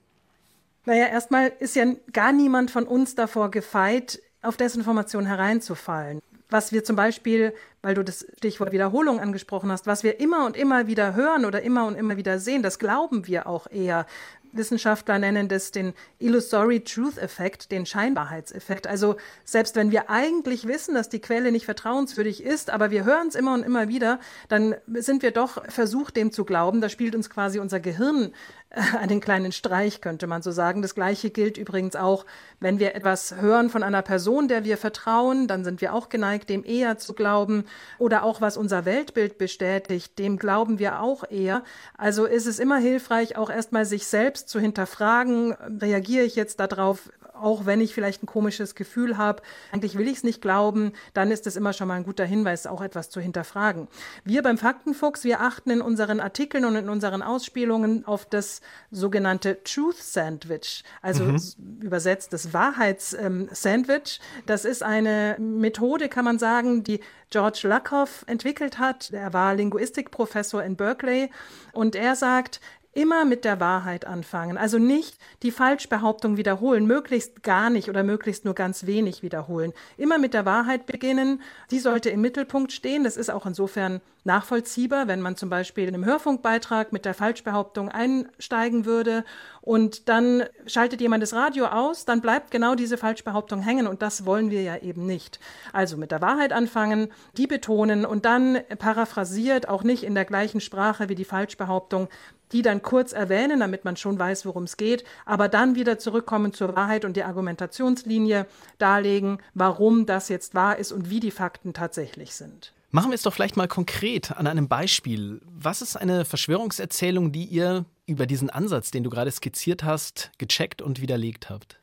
Naja, 0.85 1.07
erstmal 1.07 1.51
ist 1.59 1.75
ja 1.75 1.85
gar 2.13 2.31
niemand 2.31 2.71
von 2.71 2.85
uns 2.85 3.15
davor 3.15 3.51
gefeit, 3.51 4.21
auf 4.41 4.55
Desinformation 4.55 5.25
hereinzufallen. 5.25 6.21
Was 6.49 6.71
wir 6.71 6.83
zum 6.83 6.95
Beispiel, 6.95 7.53
weil 7.81 7.95
du 7.95 8.03
das 8.03 8.25
Stichwort 8.37 8.71
Wiederholung 8.71 9.19
angesprochen 9.19 9.71
hast, 9.71 9.87
was 9.87 10.03
wir 10.03 10.19
immer 10.19 10.45
und 10.45 10.55
immer 10.55 10.87
wieder 10.87 11.15
hören 11.15 11.45
oder 11.45 11.61
immer 11.61 11.85
und 11.85 11.95
immer 11.95 12.17
wieder 12.17 12.39
sehen, 12.39 12.63
das 12.63 12.79
glauben 12.79 13.27
wir 13.27 13.47
auch 13.47 13.67
eher. 13.71 14.05
Wissenschaftler 14.53 15.19
nennen 15.19 15.47
das 15.47 15.71
den 15.71 15.93
Illusory 16.19 16.83
Truth 16.83 17.17
Effekt, 17.17 17.71
den 17.71 17.85
Scheinbarheitseffekt. 17.85 18.87
Also 18.87 19.15
selbst 19.43 19.75
wenn 19.75 19.91
wir 19.91 20.09
eigentlich 20.09 20.67
wissen, 20.67 20.93
dass 20.93 21.09
die 21.09 21.19
Quelle 21.19 21.51
nicht 21.51 21.65
vertrauenswürdig 21.65 22.43
ist, 22.43 22.69
aber 22.69 22.91
wir 22.91 23.03
hören 23.03 23.27
es 23.27 23.35
immer 23.35 23.53
und 23.53 23.63
immer 23.63 23.87
wieder, 23.87 24.19
dann 24.47 24.75
sind 24.93 25.23
wir 25.23 25.31
doch 25.31 25.63
versucht, 25.69 26.15
dem 26.15 26.31
zu 26.31 26.45
glauben. 26.45 26.81
Da 26.81 26.89
spielt 26.89 27.15
uns 27.15 27.29
quasi 27.29 27.59
unser 27.59 27.79
Gehirn 27.79 28.31
einen 28.99 29.19
kleinen 29.19 29.51
Streich, 29.51 30.01
könnte 30.01 30.25
man 30.25 30.41
so 30.41 30.51
sagen. 30.51 30.81
Das 30.81 30.95
Gleiche 30.95 31.29
gilt 31.29 31.57
übrigens 31.57 31.95
auch, 31.95 32.25
wenn 32.59 32.79
wir 32.79 32.95
etwas 32.95 33.35
hören 33.39 33.69
von 33.69 33.83
einer 33.83 34.01
Person, 34.01 34.47
der 34.47 34.63
wir 34.63 34.77
vertrauen, 34.77 35.47
dann 35.47 35.63
sind 35.63 35.79
wir 35.81 35.93
auch 35.93 36.09
geneigt, 36.09 36.49
dem 36.49 36.65
eher 36.65 36.97
zu 36.97 37.13
glauben. 37.13 37.65
Oder 37.99 38.23
auch 38.23 38.41
was 38.41 38.57
unser 38.57 38.85
Weltbild 38.85 39.37
bestätigt, 39.37 40.17
dem 40.17 40.37
glauben 40.37 40.79
wir 40.79 41.01
auch 41.01 41.23
eher. 41.29 41.63
Also 41.97 42.25
ist 42.25 42.47
es 42.47 42.59
immer 42.59 42.77
hilfreich, 42.77 43.37
auch 43.37 43.51
erstmal 43.51 43.85
sich 43.85 44.07
selbst 44.07 44.49
zu 44.49 44.59
hinterfragen, 44.59 45.53
reagiere 45.53 46.25
ich 46.25 46.35
jetzt 46.35 46.59
darauf 46.59 47.11
auch 47.33 47.65
wenn 47.65 47.81
ich 47.81 47.93
vielleicht 47.93 48.23
ein 48.23 48.27
komisches 48.27 48.75
Gefühl 48.75 49.17
habe, 49.17 49.41
eigentlich 49.71 49.97
will 49.97 50.07
ich 50.07 50.17
es 50.17 50.23
nicht 50.23 50.41
glauben, 50.41 50.93
dann 51.13 51.31
ist 51.31 51.47
es 51.47 51.55
immer 51.55 51.73
schon 51.73 51.87
mal 51.87 51.95
ein 51.95 52.03
guter 52.03 52.25
Hinweis, 52.25 52.67
auch 52.67 52.81
etwas 52.81 53.09
zu 53.09 53.19
hinterfragen. 53.19 53.87
Wir 54.23 54.41
beim 54.43 54.57
Faktenfuchs, 54.57 55.23
wir 55.23 55.41
achten 55.41 55.69
in 55.71 55.81
unseren 55.81 56.19
Artikeln 56.19 56.65
und 56.65 56.75
in 56.75 56.89
unseren 56.89 57.21
Ausspielungen 57.21 58.05
auf 58.05 58.25
das 58.25 58.61
sogenannte 58.91 59.63
Truth 59.63 59.97
Sandwich, 59.97 60.83
also 61.01 61.23
mhm. 61.23 61.41
übersetzt 61.81 62.33
das 62.33 62.53
Wahrheits-Sandwich. 62.53 64.19
Ähm, 64.21 64.43
das 64.45 64.65
ist 64.65 64.83
eine 64.83 65.35
Methode, 65.39 66.09
kann 66.09 66.25
man 66.25 66.39
sagen, 66.39 66.83
die 66.83 66.99
George 67.29 67.61
Lakoff 67.63 68.23
entwickelt 68.27 68.77
hat. 68.77 69.11
Er 69.11 69.33
war 69.33 69.55
Linguistikprofessor 69.55 70.63
in 70.63 70.75
Berkeley 70.75 71.31
und 71.71 71.95
er 71.95 72.15
sagt, 72.15 72.61
immer 72.93 73.25
mit 73.25 73.45
der 73.45 73.59
Wahrheit 73.59 74.05
anfangen. 74.05 74.57
Also 74.57 74.77
nicht 74.77 75.17
die 75.41 75.51
Falschbehauptung 75.51 76.37
wiederholen, 76.37 76.85
möglichst 76.85 77.43
gar 77.43 77.69
nicht 77.69 77.89
oder 77.89 78.03
möglichst 78.03 78.45
nur 78.45 78.53
ganz 78.53 78.85
wenig 78.85 79.23
wiederholen. 79.23 79.73
Immer 79.97 80.17
mit 80.17 80.33
der 80.33 80.45
Wahrheit 80.45 80.85
beginnen. 80.85 81.41
Die 81.71 81.79
sollte 81.79 82.09
im 82.09 82.21
Mittelpunkt 82.21 82.71
stehen. 82.71 83.03
Das 83.03 83.17
ist 83.17 83.29
auch 83.29 83.45
insofern 83.45 84.01
nachvollziehbar, 84.23 85.07
wenn 85.07 85.21
man 85.21 85.35
zum 85.35 85.49
Beispiel 85.49 85.87
in 85.87 85.93
einem 85.93 86.05
Hörfunkbeitrag 86.05 86.93
mit 86.93 87.05
der 87.05 87.13
Falschbehauptung 87.13 87.89
einsteigen 87.89 88.85
würde 88.85 89.25
und 89.61 90.07
dann 90.07 90.43
schaltet 90.65 91.01
jemand 91.01 91.23
das 91.23 91.33
Radio 91.33 91.65
aus, 91.65 92.05
dann 92.05 92.21
bleibt 92.21 92.51
genau 92.51 92.75
diese 92.75 92.97
Falschbehauptung 92.97 93.59
hängen 93.59 93.87
und 93.87 94.01
das 94.01 94.25
wollen 94.25 94.49
wir 94.49 94.61
ja 94.61 94.77
eben 94.77 95.05
nicht. 95.05 95.39
Also 95.73 95.97
mit 95.97 96.11
der 96.11 96.21
Wahrheit 96.21 96.53
anfangen, 96.53 97.11
die 97.35 97.47
betonen 97.47 98.05
und 98.05 98.25
dann 98.25 98.59
paraphrasiert, 98.79 99.67
auch 99.67 99.83
nicht 99.83 100.03
in 100.03 100.15
der 100.15 100.25
gleichen 100.25 100.61
Sprache 100.61 101.09
wie 101.09 101.15
die 101.15 101.25
Falschbehauptung, 101.25 102.07
die 102.53 102.61
dann 102.61 102.81
kurz 102.81 103.11
erwähnen, 103.11 103.59
damit 103.59 103.83
man 103.83 103.97
schon 103.97 104.17
weiß, 104.17 104.45
worum 104.45 104.63
es 104.63 104.77
geht, 104.77 105.03
aber 105.25 105.49
dann 105.49 105.75
wieder 105.75 105.97
zurückkommen 105.99 106.53
zur 106.53 106.75
Wahrheit 106.75 107.03
und 107.03 107.17
die 107.17 107.23
Argumentationslinie 107.23 108.45
darlegen, 108.77 109.39
warum 109.53 110.05
das 110.05 110.29
jetzt 110.29 110.55
wahr 110.55 110.77
ist 110.77 110.91
und 110.91 111.09
wie 111.09 111.19
die 111.19 111.31
Fakten 111.31 111.73
tatsächlich 111.73 112.33
sind. 112.35 112.73
Machen 112.91 113.09
wir 113.09 113.15
es 113.15 113.23
doch 113.23 113.33
vielleicht 113.33 113.57
mal 113.57 113.67
konkret 113.67 114.31
an 114.31 114.45
einem 114.45 114.67
Beispiel. 114.67 115.41
Was 115.45 115.81
ist 115.81 115.95
eine 115.95 116.25
Verschwörungserzählung, 116.25 117.31
die 117.31 117.45
ihr 117.45 117.85
über 118.05 118.27
diesen 118.27 118.51
Ansatz, 118.51 118.91
den 118.91 119.03
du 119.03 119.09
gerade 119.09 119.31
skizziert 119.31 119.83
hast, 119.83 120.31
gecheckt 120.37 120.81
und 120.81 121.01
widerlegt 121.01 121.49
habt? 121.49 121.79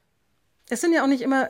Es 0.68 0.80
sind 0.80 0.92
ja 0.92 1.02
auch 1.02 1.08
nicht 1.08 1.22
immer 1.22 1.48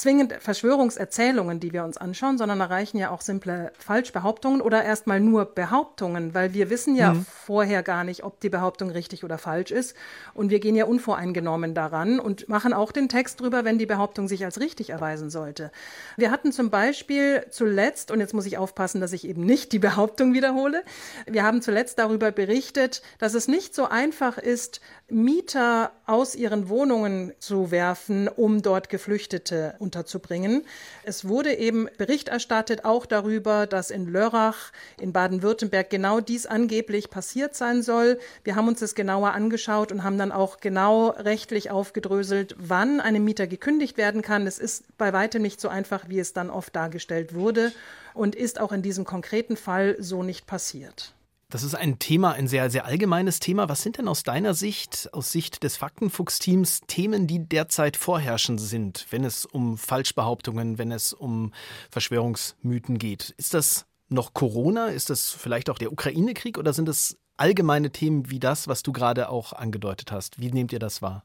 zwingend 0.00 0.34
Verschwörungserzählungen, 0.40 1.60
die 1.60 1.72
wir 1.72 1.84
uns 1.84 1.98
anschauen, 1.98 2.38
sondern 2.38 2.60
erreichen 2.60 2.96
ja 2.96 3.10
auch 3.10 3.20
simple 3.20 3.72
Falschbehauptungen 3.78 4.62
oder 4.62 4.82
erstmal 4.82 5.20
nur 5.20 5.44
Behauptungen, 5.44 6.34
weil 6.34 6.54
wir 6.54 6.70
wissen 6.70 6.96
ja 6.96 7.14
mhm. 7.14 7.26
vorher 7.28 7.82
gar 7.82 8.04
nicht, 8.04 8.24
ob 8.24 8.40
die 8.40 8.48
Behauptung 8.48 8.90
richtig 8.90 9.24
oder 9.24 9.36
falsch 9.36 9.70
ist. 9.70 9.94
Und 10.32 10.50
wir 10.50 10.58
gehen 10.58 10.74
ja 10.74 10.86
unvoreingenommen 10.86 11.74
daran 11.74 12.18
und 12.18 12.48
machen 12.48 12.72
auch 12.72 12.92
den 12.92 13.08
Text 13.08 13.40
drüber, 13.40 13.64
wenn 13.64 13.78
die 13.78 13.86
Behauptung 13.86 14.26
sich 14.26 14.44
als 14.44 14.58
richtig 14.58 14.90
erweisen 14.90 15.28
sollte. 15.28 15.70
Wir 16.16 16.30
hatten 16.30 16.50
zum 16.50 16.70
Beispiel 16.70 17.44
zuletzt, 17.50 18.10
und 18.10 18.20
jetzt 18.20 18.32
muss 18.32 18.46
ich 18.46 18.56
aufpassen, 18.56 19.00
dass 19.00 19.12
ich 19.12 19.26
eben 19.26 19.44
nicht 19.44 19.72
die 19.72 19.78
Behauptung 19.78 20.32
wiederhole, 20.32 20.82
wir 21.26 21.44
haben 21.44 21.60
zuletzt 21.60 21.98
darüber 21.98 22.32
berichtet, 22.32 23.02
dass 23.18 23.34
es 23.34 23.48
nicht 23.48 23.74
so 23.74 23.84
einfach 23.84 24.38
ist, 24.38 24.80
Mieter 25.08 25.92
aus 26.06 26.34
ihren 26.34 26.68
Wohnungen 26.68 27.32
zu 27.38 27.70
werfen, 27.70 28.28
um 28.28 28.62
dort 28.62 28.88
Geflüchtete 28.88 29.74
unterzubringen. 29.90 30.64
Es 31.02 31.26
wurde 31.26 31.52
eben 31.52 31.88
Bericht 31.98 32.28
erstattet 32.28 32.84
auch 32.84 33.06
darüber, 33.06 33.66
dass 33.66 33.90
in 33.90 34.06
Lörrach 34.06 34.70
in 35.00 35.12
Baden-Württemberg 35.12 35.90
genau 35.90 36.20
dies 36.20 36.46
angeblich 36.46 37.10
passiert 37.10 37.56
sein 37.56 37.82
soll. 37.82 38.20
Wir 38.44 38.54
haben 38.54 38.68
uns 38.68 38.78
das 38.78 38.94
genauer 38.94 39.32
angeschaut 39.32 39.90
und 39.90 40.04
haben 40.04 40.16
dann 40.16 40.30
auch 40.30 40.60
genau 40.60 41.08
rechtlich 41.08 41.72
aufgedröselt, 41.72 42.54
wann 42.56 43.00
einem 43.00 43.24
Mieter 43.24 43.48
gekündigt 43.48 43.96
werden 43.96 44.22
kann. 44.22 44.46
Es 44.46 44.60
ist 44.60 44.84
bei 44.96 45.12
weitem 45.12 45.42
nicht 45.42 45.60
so 45.60 45.68
einfach, 45.68 46.08
wie 46.08 46.20
es 46.20 46.32
dann 46.32 46.50
oft 46.50 46.76
dargestellt 46.76 47.34
wurde 47.34 47.72
und 48.14 48.36
ist 48.36 48.60
auch 48.60 48.70
in 48.70 48.82
diesem 48.82 49.04
konkreten 49.04 49.56
Fall 49.56 49.96
so 49.98 50.22
nicht 50.22 50.46
passiert. 50.46 51.14
Das 51.50 51.64
ist 51.64 51.74
ein 51.74 51.98
Thema, 51.98 52.30
ein 52.30 52.46
sehr, 52.46 52.70
sehr 52.70 52.84
allgemeines 52.84 53.40
Thema. 53.40 53.68
Was 53.68 53.82
sind 53.82 53.98
denn 53.98 54.06
aus 54.06 54.22
deiner 54.22 54.54
Sicht, 54.54 55.10
aus 55.12 55.32
Sicht 55.32 55.64
des 55.64 55.76
Faktenfuchs-Teams, 55.76 56.82
Themen, 56.86 57.26
die 57.26 57.40
derzeit 57.40 57.96
vorherrschend 57.96 58.60
sind, 58.60 59.06
wenn 59.10 59.24
es 59.24 59.46
um 59.46 59.76
Falschbehauptungen, 59.76 60.78
wenn 60.78 60.92
es 60.92 61.12
um 61.12 61.52
Verschwörungsmythen 61.90 62.98
geht? 62.98 63.34
Ist 63.36 63.54
das 63.54 63.86
noch 64.08 64.32
Corona? 64.32 64.88
Ist 64.88 65.10
das 65.10 65.30
vielleicht 65.30 65.70
auch 65.70 65.78
der 65.78 65.92
Ukraine-Krieg 65.92 66.56
oder 66.56 66.72
sind 66.72 66.88
es 66.88 67.18
allgemeine 67.36 67.90
Themen 67.90 68.30
wie 68.30 68.38
das, 68.38 68.68
was 68.68 68.84
du 68.84 68.92
gerade 68.92 69.28
auch 69.28 69.52
angedeutet 69.52 70.12
hast? 70.12 70.40
Wie 70.40 70.52
nehmt 70.52 70.72
ihr 70.72 70.78
das 70.78 71.02
wahr? 71.02 71.24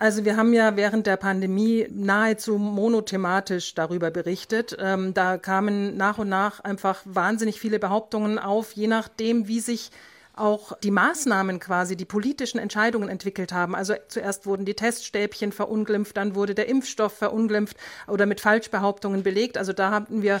Also 0.00 0.24
wir 0.24 0.36
haben 0.36 0.52
ja 0.52 0.76
während 0.76 1.08
der 1.08 1.16
Pandemie 1.16 1.88
nahezu 1.90 2.56
monothematisch 2.56 3.74
darüber 3.74 4.12
berichtet. 4.12 4.76
Ähm, 4.78 5.12
da 5.12 5.38
kamen 5.38 5.96
nach 5.96 6.18
und 6.18 6.28
nach 6.28 6.60
einfach 6.60 7.00
wahnsinnig 7.04 7.58
viele 7.58 7.80
Behauptungen 7.80 8.38
auf, 8.38 8.72
je 8.72 8.86
nachdem, 8.86 9.48
wie 9.48 9.58
sich 9.58 9.90
auch 10.36 10.78
die 10.78 10.92
Maßnahmen 10.92 11.58
quasi, 11.58 11.96
die 11.96 12.04
politischen 12.04 12.58
Entscheidungen 12.58 13.08
entwickelt 13.08 13.52
haben. 13.52 13.74
Also 13.74 13.94
zuerst 14.06 14.46
wurden 14.46 14.64
die 14.64 14.74
Teststäbchen 14.74 15.50
verunglimpft, 15.50 16.16
dann 16.16 16.36
wurde 16.36 16.54
der 16.54 16.68
Impfstoff 16.68 17.14
verunglimpft 17.14 17.76
oder 18.06 18.24
mit 18.24 18.40
Falschbehauptungen 18.40 19.24
belegt. 19.24 19.58
Also 19.58 19.72
da 19.72 19.90
hatten 19.90 20.22
wir 20.22 20.40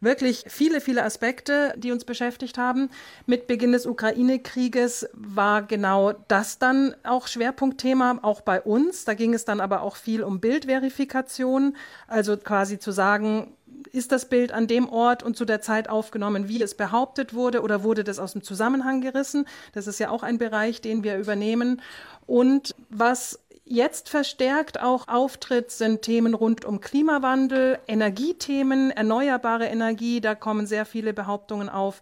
wirklich 0.00 0.44
viele, 0.48 0.80
viele 0.80 1.04
Aspekte, 1.04 1.74
die 1.76 1.92
uns 1.92 2.04
beschäftigt 2.04 2.58
haben. 2.58 2.90
Mit 3.26 3.46
Beginn 3.46 3.72
des 3.72 3.86
Ukraine-Krieges 3.86 5.08
war 5.12 5.62
genau 5.62 6.12
das 6.28 6.58
dann 6.58 6.94
auch 7.02 7.26
Schwerpunktthema, 7.26 8.18
auch 8.22 8.40
bei 8.40 8.60
uns. 8.60 9.04
Da 9.04 9.14
ging 9.14 9.34
es 9.34 9.44
dann 9.44 9.60
aber 9.60 9.82
auch 9.82 9.96
viel 9.96 10.22
um 10.22 10.40
Bildverifikation, 10.40 11.76
also 12.06 12.36
quasi 12.36 12.78
zu 12.78 12.92
sagen, 12.92 13.54
ist 13.92 14.12
das 14.12 14.28
Bild 14.28 14.52
an 14.52 14.66
dem 14.66 14.88
Ort 14.88 15.22
und 15.22 15.36
zu 15.36 15.44
der 15.44 15.60
Zeit 15.60 15.88
aufgenommen, 15.88 16.48
wie 16.48 16.62
es 16.62 16.74
behauptet 16.74 17.34
wurde, 17.34 17.62
oder 17.62 17.82
wurde 17.82 18.04
das 18.04 18.18
aus 18.18 18.32
dem 18.32 18.42
Zusammenhang 18.42 19.00
gerissen? 19.00 19.46
Das 19.72 19.86
ist 19.86 19.98
ja 19.98 20.10
auch 20.10 20.22
ein 20.22 20.38
Bereich, 20.38 20.80
den 20.80 21.04
wir 21.04 21.16
übernehmen. 21.16 21.80
Und 22.26 22.74
was 22.90 23.40
jetzt 23.68 24.08
verstärkt 24.08 24.80
auch 24.80 25.08
auftritt, 25.08 25.70
sind 25.70 26.02
Themen 26.02 26.34
rund 26.34 26.64
um 26.64 26.80
Klimawandel, 26.80 27.78
Energiethemen, 27.86 28.90
erneuerbare 28.90 29.66
Energie. 29.66 30.20
Da 30.20 30.34
kommen 30.34 30.66
sehr 30.66 30.84
viele 30.86 31.12
Behauptungen 31.12 31.68
auf. 31.68 32.00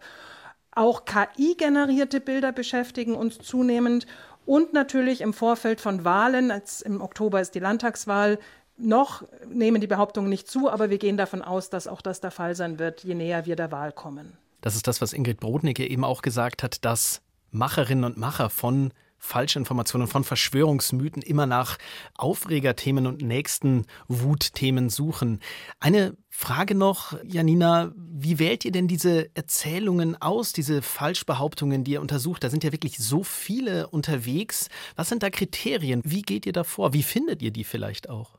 Auch 0.71 1.05
KI-generierte 1.05 2.19
Bilder 2.19 2.51
beschäftigen 2.51 3.15
uns 3.15 3.39
zunehmend. 3.39 4.05
Und 4.45 4.73
natürlich 4.73 5.21
im 5.21 5.33
Vorfeld 5.33 5.81
von 5.81 6.05
Wahlen, 6.05 6.51
als 6.51 6.81
im 6.81 7.01
Oktober 7.01 7.41
ist 7.41 7.55
die 7.55 7.59
Landtagswahl, 7.59 8.39
noch 8.77 9.23
nehmen 9.47 9.81
die 9.81 9.87
Behauptungen 9.87 10.29
nicht 10.29 10.49
zu, 10.49 10.69
aber 10.69 10.89
wir 10.89 10.99
gehen 10.99 11.17
davon 11.17 11.41
aus, 11.41 11.69
dass 11.69 11.87
auch 11.87 12.01
das 12.01 12.21
der 12.21 12.31
Fall 12.31 12.55
sein 12.55 12.79
wird, 12.79 13.03
je 13.03 13.15
näher 13.15 13.45
wir 13.45 13.55
der 13.55 13.71
Wahl 13.71 13.91
kommen. 13.91 14.37
Das 14.61 14.75
ist 14.75 14.87
das, 14.87 15.01
was 15.01 15.13
Ingrid 15.13 15.39
Brodnicke 15.39 15.87
eben 15.87 16.03
auch 16.03 16.21
gesagt 16.21 16.63
hat, 16.63 16.85
dass 16.85 17.21
Macherinnen 17.51 18.03
und 18.03 18.17
Macher 18.17 18.49
von 18.49 18.91
Falschinformationen, 19.17 20.07
von 20.07 20.23
Verschwörungsmythen 20.23 21.21
immer 21.21 21.45
nach 21.45 21.77
Aufregerthemen 22.15 23.07
und 23.07 23.21
nächsten 23.21 23.85
Wutthemen 24.07 24.89
suchen. 24.89 25.39
Eine 25.79 26.15
Frage 26.29 26.75
noch, 26.75 27.17
Janina, 27.23 27.91
wie 27.95 28.39
wählt 28.39 28.63
ihr 28.63 28.71
denn 28.71 28.87
diese 28.87 29.35
Erzählungen 29.35 30.21
aus, 30.21 30.53
diese 30.53 30.81
Falschbehauptungen, 30.81 31.83
die 31.83 31.93
ihr 31.93 32.01
untersucht? 32.01 32.43
Da 32.43 32.49
sind 32.49 32.63
ja 32.63 32.71
wirklich 32.71 32.97
so 32.97 33.23
viele 33.23 33.87
unterwegs. 33.87 34.69
Was 34.95 35.09
sind 35.09 35.23
da 35.23 35.29
Kriterien? 35.29 36.01
Wie 36.05 36.21
geht 36.21 36.45
ihr 36.45 36.53
da 36.53 36.63
vor? 36.63 36.93
Wie 36.93 37.03
findet 37.03 37.41
ihr 37.41 37.51
die 37.51 37.63
vielleicht 37.63 38.09
auch? 38.09 38.37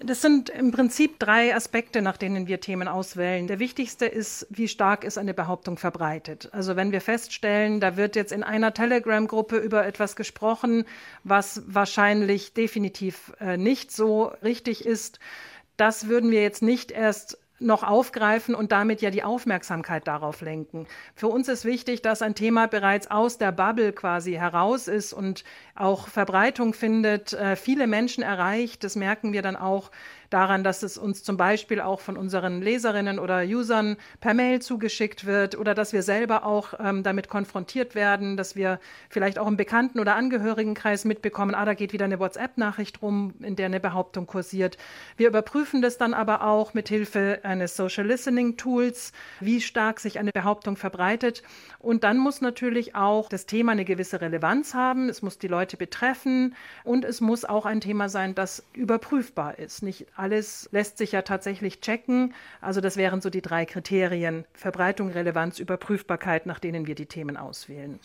Das 0.00 0.20
sind 0.20 0.50
im 0.50 0.72
Prinzip 0.72 1.20
drei 1.20 1.54
Aspekte, 1.54 2.02
nach 2.02 2.16
denen 2.16 2.48
wir 2.48 2.60
Themen 2.60 2.88
auswählen. 2.88 3.46
Der 3.46 3.60
wichtigste 3.60 4.06
ist, 4.06 4.46
wie 4.50 4.66
stark 4.66 5.04
ist 5.04 5.18
eine 5.18 5.34
Behauptung 5.34 5.78
verbreitet. 5.78 6.48
Also 6.52 6.74
wenn 6.74 6.90
wir 6.90 7.00
feststellen, 7.00 7.80
da 7.80 7.96
wird 7.96 8.16
jetzt 8.16 8.32
in 8.32 8.42
einer 8.42 8.74
Telegram-Gruppe 8.74 9.56
über 9.56 9.86
etwas 9.86 10.16
gesprochen, 10.16 10.84
was 11.22 11.62
wahrscheinlich 11.66 12.54
definitiv 12.54 13.32
äh, 13.40 13.56
nicht 13.56 13.92
so 13.92 14.32
richtig 14.42 14.84
ist, 14.84 15.20
das 15.76 16.08
würden 16.08 16.30
wir 16.30 16.42
jetzt 16.42 16.62
nicht 16.62 16.90
erst 16.90 17.38
noch 17.60 17.82
aufgreifen 17.82 18.54
und 18.54 18.72
damit 18.72 19.00
ja 19.00 19.10
die 19.10 19.22
Aufmerksamkeit 19.22 20.06
darauf 20.08 20.40
lenken. 20.40 20.86
Für 21.14 21.28
uns 21.28 21.48
ist 21.48 21.64
wichtig, 21.64 22.02
dass 22.02 22.20
ein 22.20 22.34
Thema 22.34 22.66
bereits 22.66 23.10
aus 23.10 23.38
der 23.38 23.52
Bubble 23.52 23.92
quasi 23.92 24.32
heraus 24.32 24.88
ist 24.88 25.12
und 25.12 25.44
auch 25.74 26.08
Verbreitung 26.08 26.74
findet, 26.74 27.32
äh, 27.32 27.56
viele 27.56 27.86
Menschen 27.86 28.22
erreicht. 28.22 28.82
Das 28.82 28.96
merken 28.96 29.32
wir 29.32 29.42
dann 29.42 29.56
auch 29.56 29.90
daran, 30.30 30.64
dass 30.64 30.82
es 30.82 30.98
uns 30.98 31.22
zum 31.22 31.36
Beispiel 31.36 31.80
auch 31.80 32.00
von 32.00 32.16
unseren 32.16 32.62
Leserinnen 32.62 33.18
oder 33.18 33.42
Usern 33.42 33.96
per 34.20 34.34
Mail 34.34 34.60
zugeschickt 34.60 35.26
wird 35.26 35.56
oder 35.56 35.74
dass 35.74 35.92
wir 35.92 36.02
selber 36.02 36.44
auch 36.44 36.74
ähm, 36.78 37.02
damit 37.02 37.28
konfrontiert 37.28 37.94
werden, 37.94 38.36
dass 38.36 38.56
wir 38.56 38.80
vielleicht 39.08 39.38
auch 39.38 39.46
im 39.46 39.56
Bekannten- 39.56 40.00
oder 40.00 40.16
Angehörigenkreis 40.16 41.04
mitbekommen, 41.04 41.54
ah, 41.54 41.64
da 41.64 41.74
geht 41.74 41.92
wieder 41.92 42.04
eine 42.04 42.18
WhatsApp-Nachricht 42.18 43.02
rum, 43.02 43.34
in 43.40 43.56
der 43.56 43.66
eine 43.66 43.80
Behauptung 43.80 44.26
kursiert. 44.26 44.76
Wir 45.16 45.28
überprüfen 45.28 45.82
das 45.82 45.98
dann 45.98 46.14
aber 46.14 46.44
auch 46.44 46.74
mit 46.74 46.88
Hilfe 46.88 47.40
eines 47.42 47.76
Social 47.76 48.06
Listening 48.06 48.56
Tools, 48.56 49.12
wie 49.40 49.60
stark 49.60 50.00
sich 50.00 50.18
eine 50.18 50.32
Behauptung 50.32 50.76
verbreitet. 50.76 51.42
Und 51.78 52.04
dann 52.04 52.18
muss 52.18 52.40
natürlich 52.40 52.94
auch 52.94 53.28
das 53.28 53.46
Thema 53.46 53.72
eine 53.72 53.84
gewisse 53.84 54.20
Relevanz 54.20 54.74
haben. 54.74 55.08
Es 55.08 55.22
muss 55.22 55.38
die 55.38 55.48
Leute 55.48 55.76
betreffen 55.76 56.54
und 56.82 57.04
es 57.04 57.20
muss 57.20 57.44
auch 57.44 57.66
ein 57.66 57.80
Thema 57.80 58.08
sein, 58.08 58.34
das 58.34 58.64
überprüfbar 58.72 59.58
ist. 59.58 59.82
Nicht 59.82 60.06
alles 60.16 60.68
lässt 60.72 60.98
sich 60.98 61.12
ja 61.12 61.22
tatsächlich 61.22 61.80
checken. 61.80 62.34
Also 62.60 62.80
das 62.80 62.96
wären 62.96 63.20
so 63.20 63.30
die 63.30 63.42
drei 63.42 63.64
Kriterien 63.64 64.44
Verbreitung, 64.54 65.10
Relevanz, 65.10 65.58
Überprüfbarkeit, 65.58 66.46
nach 66.46 66.58
denen 66.58 66.86
wir 66.86 66.94
die 66.94 67.06
Themen 67.06 67.36
auswählen. 67.36 67.98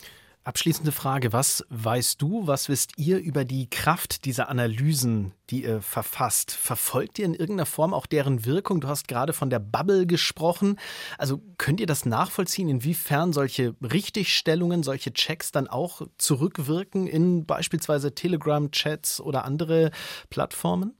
Abschließende 0.45 0.93
Frage, 0.93 1.33
was 1.33 1.65
weißt 1.69 2.21
du, 2.21 2.47
was 2.47 2.69
wisst 2.69 2.93
ihr 2.97 3.19
über 3.19 3.43
die 3.43 3.69
Kraft 3.69 4.23
dieser 4.23 4.49
Analysen, 4.49 5.33
die 5.49 5.63
ihr 5.63 5.81
verfasst? 5.81 6.51
Verfolgt 6.51 7.19
ihr 7.19 7.25
in 7.25 7.33
irgendeiner 7.33 7.65
Form 7.65 7.93
auch 7.93 8.05
deren 8.05 8.45
Wirkung? 8.45 8.79
Du 8.79 8.87
hast 8.87 9.09
gerade 9.09 9.33
von 9.33 9.49
der 9.49 9.59
Bubble 9.59 10.07
gesprochen. 10.07 10.79
Also 11.17 11.41
könnt 11.57 11.81
ihr 11.81 11.87
das 11.87 12.05
nachvollziehen, 12.05 12.69
inwiefern 12.69 13.33
solche 13.33 13.75
Richtigstellungen, 13.81 14.81
solche 14.81 15.13
Checks 15.13 15.51
dann 15.51 15.67
auch 15.67 16.01
zurückwirken 16.17 17.05
in 17.05 17.45
beispielsweise 17.45 18.15
Telegram-Chats 18.15 19.19
oder 19.19 19.43
andere 19.43 19.91
Plattformen? 20.29 20.95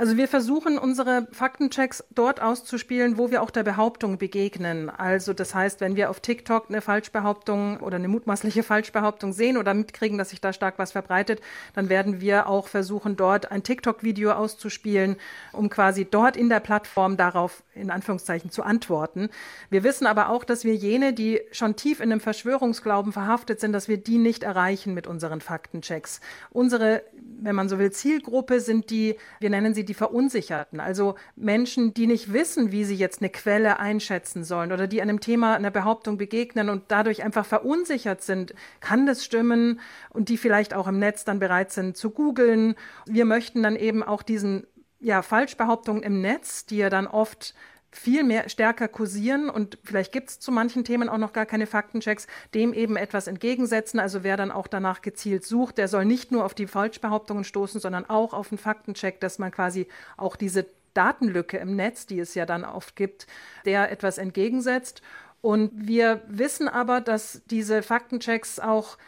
Also 0.00 0.16
wir 0.16 0.28
versuchen 0.28 0.78
unsere 0.78 1.28
Faktenchecks 1.30 2.02
dort 2.10 2.40
auszuspielen, 2.40 3.18
wo 3.18 3.30
wir 3.30 3.42
auch 3.42 3.50
der 3.50 3.64
Behauptung 3.64 4.16
begegnen. 4.16 4.88
Also 4.88 5.34
das 5.34 5.54
heißt, 5.54 5.82
wenn 5.82 5.94
wir 5.94 6.08
auf 6.08 6.20
TikTok 6.20 6.70
eine 6.70 6.80
Falschbehauptung 6.80 7.80
oder 7.80 7.96
eine 7.96 8.08
mutmaßliche 8.08 8.62
Falschbehauptung 8.62 9.34
sehen 9.34 9.58
oder 9.58 9.74
mitkriegen, 9.74 10.16
dass 10.16 10.30
sich 10.30 10.40
da 10.40 10.54
stark 10.54 10.78
was 10.78 10.92
verbreitet, 10.92 11.42
dann 11.74 11.90
werden 11.90 12.22
wir 12.22 12.46
auch 12.46 12.66
versuchen, 12.68 13.16
dort 13.16 13.52
ein 13.52 13.62
TikTok-Video 13.62 14.32
auszuspielen, 14.32 15.16
um 15.52 15.68
quasi 15.68 16.06
dort 16.06 16.34
in 16.34 16.48
der 16.48 16.60
Plattform 16.60 17.18
darauf 17.18 17.62
in 17.80 17.90
Anführungszeichen 17.90 18.50
zu 18.50 18.62
antworten. 18.62 19.30
Wir 19.70 19.84
wissen 19.84 20.06
aber 20.06 20.28
auch, 20.28 20.44
dass 20.44 20.64
wir 20.64 20.74
jene, 20.74 21.12
die 21.12 21.40
schon 21.52 21.76
tief 21.76 22.00
in 22.00 22.12
einem 22.12 22.20
Verschwörungsglauben 22.20 23.12
verhaftet 23.12 23.60
sind, 23.60 23.72
dass 23.72 23.88
wir 23.88 23.96
die 23.96 24.18
nicht 24.18 24.42
erreichen 24.42 24.94
mit 24.94 25.06
unseren 25.06 25.40
Faktenchecks. 25.40 26.20
Unsere, 26.50 27.02
wenn 27.40 27.54
man 27.54 27.68
so 27.68 27.78
will, 27.78 27.90
Zielgruppe 27.90 28.60
sind 28.60 28.90
die, 28.90 29.16
wir 29.40 29.50
nennen 29.50 29.74
sie 29.74 29.84
die 29.84 29.94
Verunsicherten, 29.94 30.80
also 30.80 31.14
Menschen, 31.36 31.94
die 31.94 32.06
nicht 32.06 32.32
wissen, 32.32 32.72
wie 32.72 32.84
sie 32.84 32.94
jetzt 32.94 33.20
eine 33.20 33.30
Quelle 33.30 33.78
einschätzen 33.78 34.44
sollen 34.44 34.72
oder 34.72 34.86
die 34.86 35.02
einem 35.02 35.20
Thema, 35.20 35.54
einer 35.54 35.70
Behauptung 35.70 36.18
begegnen 36.18 36.68
und 36.68 36.84
dadurch 36.88 37.22
einfach 37.22 37.46
verunsichert 37.46 38.22
sind. 38.22 38.54
Kann 38.80 39.06
das 39.06 39.24
stimmen? 39.24 39.80
Und 40.10 40.28
die 40.28 40.36
vielleicht 40.36 40.74
auch 40.74 40.86
im 40.86 40.98
Netz 40.98 41.24
dann 41.24 41.38
bereit 41.38 41.72
sind 41.72 41.96
zu 41.96 42.10
googeln. 42.10 42.74
Wir 43.06 43.24
möchten 43.24 43.62
dann 43.62 43.76
eben 43.76 44.02
auch 44.02 44.22
diesen 44.22 44.66
ja, 45.00 45.22
Falschbehauptungen 45.22 46.02
im 46.02 46.20
Netz, 46.20 46.66
die 46.66 46.76
ja 46.78 46.90
dann 46.90 47.06
oft 47.06 47.54
viel 47.92 48.22
mehr 48.22 48.48
stärker 48.48 48.86
kursieren 48.86 49.50
und 49.50 49.78
vielleicht 49.82 50.12
gibt 50.12 50.30
es 50.30 50.38
zu 50.38 50.52
manchen 50.52 50.84
Themen 50.84 51.08
auch 51.08 51.18
noch 51.18 51.32
gar 51.32 51.46
keine 51.46 51.66
Faktenchecks, 51.66 52.28
dem 52.54 52.72
eben 52.72 52.96
etwas 52.96 53.26
entgegensetzen. 53.26 53.98
Also 53.98 54.22
wer 54.22 54.36
dann 54.36 54.52
auch 54.52 54.68
danach 54.68 55.02
gezielt 55.02 55.44
sucht, 55.44 55.76
der 55.78 55.88
soll 55.88 56.04
nicht 56.04 56.30
nur 56.30 56.44
auf 56.44 56.54
die 56.54 56.68
Falschbehauptungen 56.68 57.42
stoßen, 57.42 57.80
sondern 57.80 58.08
auch 58.08 58.32
auf 58.32 58.52
einen 58.52 58.58
Faktencheck, 58.58 59.20
dass 59.20 59.40
man 59.40 59.50
quasi 59.50 59.88
auch 60.16 60.36
diese 60.36 60.66
Datenlücke 60.94 61.56
im 61.56 61.74
Netz, 61.74 62.06
die 62.06 62.20
es 62.20 62.34
ja 62.34 62.46
dann 62.46 62.64
oft 62.64 62.94
gibt, 62.94 63.26
der 63.64 63.90
etwas 63.90 64.18
entgegensetzt. 64.18 65.02
Und 65.40 65.70
wir 65.74 66.22
wissen 66.28 66.68
aber, 66.68 67.00
dass 67.00 67.42
diese 67.46 67.82
Faktenchecks 67.82 68.60
auch 68.60 68.98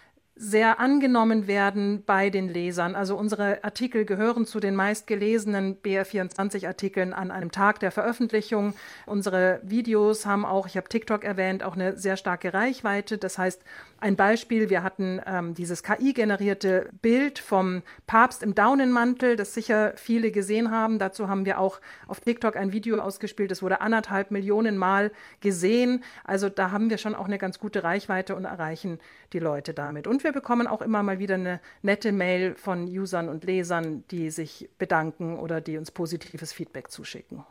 sehr 0.43 0.81
angenommen 0.81 1.47
werden 1.47 2.03
bei 2.05 2.29
den 2.29 2.49
Lesern. 2.49 2.97
Also 2.97 3.17
unsere 3.17 3.63
Artikel 3.63 4.05
gehören 4.05 4.45
zu 4.45 4.59
den 4.59 4.75
meistgelesenen 4.75 5.77
BR24-Artikeln 5.81 7.13
an 7.13 7.31
einem 7.31 7.53
Tag 7.53 7.79
der 7.79 7.93
Veröffentlichung. 7.93 8.75
Unsere 9.07 9.61
Videos 9.63 10.27
haben 10.27 10.45
auch, 10.45 10.67
ich 10.67 10.77
habe 10.77 10.89
TikTok 10.89 11.23
erwähnt, 11.23 11.63
auch 11.63 11.75
eine 11.75 11.97
sehr 11.97 12.17
starke 12.17 12.53
Reichweite. 12.53 13.19
Das 13.19 13.39
heißt, 13.39 13.63
ein 14.03 14.17
Beispiel, 14.17 14.69
wir 14.69 14.83
hatten 14.83 15.21
ähm, 15.27 15.55
dieses 15.55 15.85
KI-generierte 15.85 16.91
Bild 17.01 17.39
vom 17.39 17.83
Papst 18.09 18.43
im 18.43 18.55
Daunenmantel, 18.55 19.37
das 19.37 19.55
sicher 19.55 19.93
viele 19.97 20.33
gesehen 20.33 20.73
haben. 20.73 20.99
Dazu 20.99 21.29
haben 21.29 21.45
wir 21.47 21.61
auch 21.61 21.81
auf 22.09 22.21
TikTok 22.21 22.57
ein 22.57 22.73
Video 22.73 22.99
ausgespielt, 22.99 23.53
das 23.53 23.63
wurde 23.63 23.81
anderthalb 23.81 24.33
Millionen 24.33 24.77
Mal 24.77 25.13
gesehen. 25.41 26.03
Also 26.25 26.49
da 26.49 26.73
haben 26.73 26.91
wir 26.91 26.99
schon 26.99 27.15
auch 27.15 27.27
eine 27.27 27.39
ganz 27.39 27.61
gute 27.61 27.85
Reichweite 27.85 28.35
und 28.35 28.45
erreichen 28.45 28.99
die 29.33 29.39
Leute 29.39 29.73
damit. 29.73 30.09
Und 30.09 30.25
wir 30.25 30.33
bekommen 30.33 30.67
auch 30.67 30.83
immer 30.83 31.05
mal 31.05 31.21
wieder 31.21 31.37
eine 31.37 31.61
nette 31.83 32.11
Mail 32.11 32.57
von 32.57 32.85
Usern 32.85 33.29
und 33.29 33.45
Lesern, 33.45 34.03
die 34.11 34.31
sich 34.31 34.69
bedanken 34.79 35.39
oder 35.39 35.61
die 35.61 35.79
uns 35.79 35.93
positives 35.93 36.53
Feedback 36.53 36.91
zuschicken. 36.91 37.45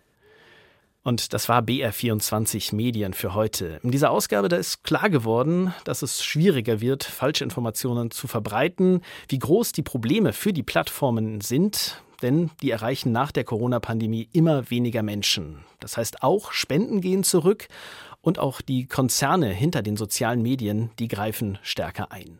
Und 1.04 1.32
das 1.32 1.48
war 1.48 1.62
BR24 1.62 2.76
Medien 2.76 3.12
für 3.12 3.34
heute. 3.34 3.80
In 3.82 3.90
dieser 3.90 4.12
Ausgabe, 4.12 4.48
da 4.48 4.54
ist 4.56 4.84
klar 4.84 5.10
geworden, 5.10 5.74
dass 5.84 6.02
es 6.02 6.24
schwieriger 6.24 6.80
wird, 6.80 7.02
Falschinformationen 7.02 8.12
zu 8.12 8.28
verbreiten, 8.28 9.00
wie 9.28 9.40
groß 9.40 9.72
die 9.72 9.82
Probleme 9.82 10.32
für 10.32 10.52
die 10.52 10.62
Plattformen 10.62 11.40
sind, 11.40 12.00
denn 12.22 12.50
die 12.62 12.70
erreichen 12.70 13.12
nach 13.12 13.32
der 13.32 13.44
Corona-Pandemie 13.44 14.28
immer 14.32 14.70
weniger 14.70 15.02
Menschen. 15.02 15.64
Das 15.80 15.96
heißt, 15.96 16.22
auch 16.22 16.52
Spenden 16.52 17.00
gehen 17.00 17.24
zurück 17.24 17.68
und 18.20 18.38
auch 18.38 18.60
die 18.60 18.86
Konzerne 18.86 19.48
hinter 19.48 19.82
den 19.82 19.96
sozialen 19.96 20.42
Medien, 20.42 20.90
die 20.98 21.08
greifen 21.08 21.58
stärker 21.62 22.12
ein. 22.12 22.38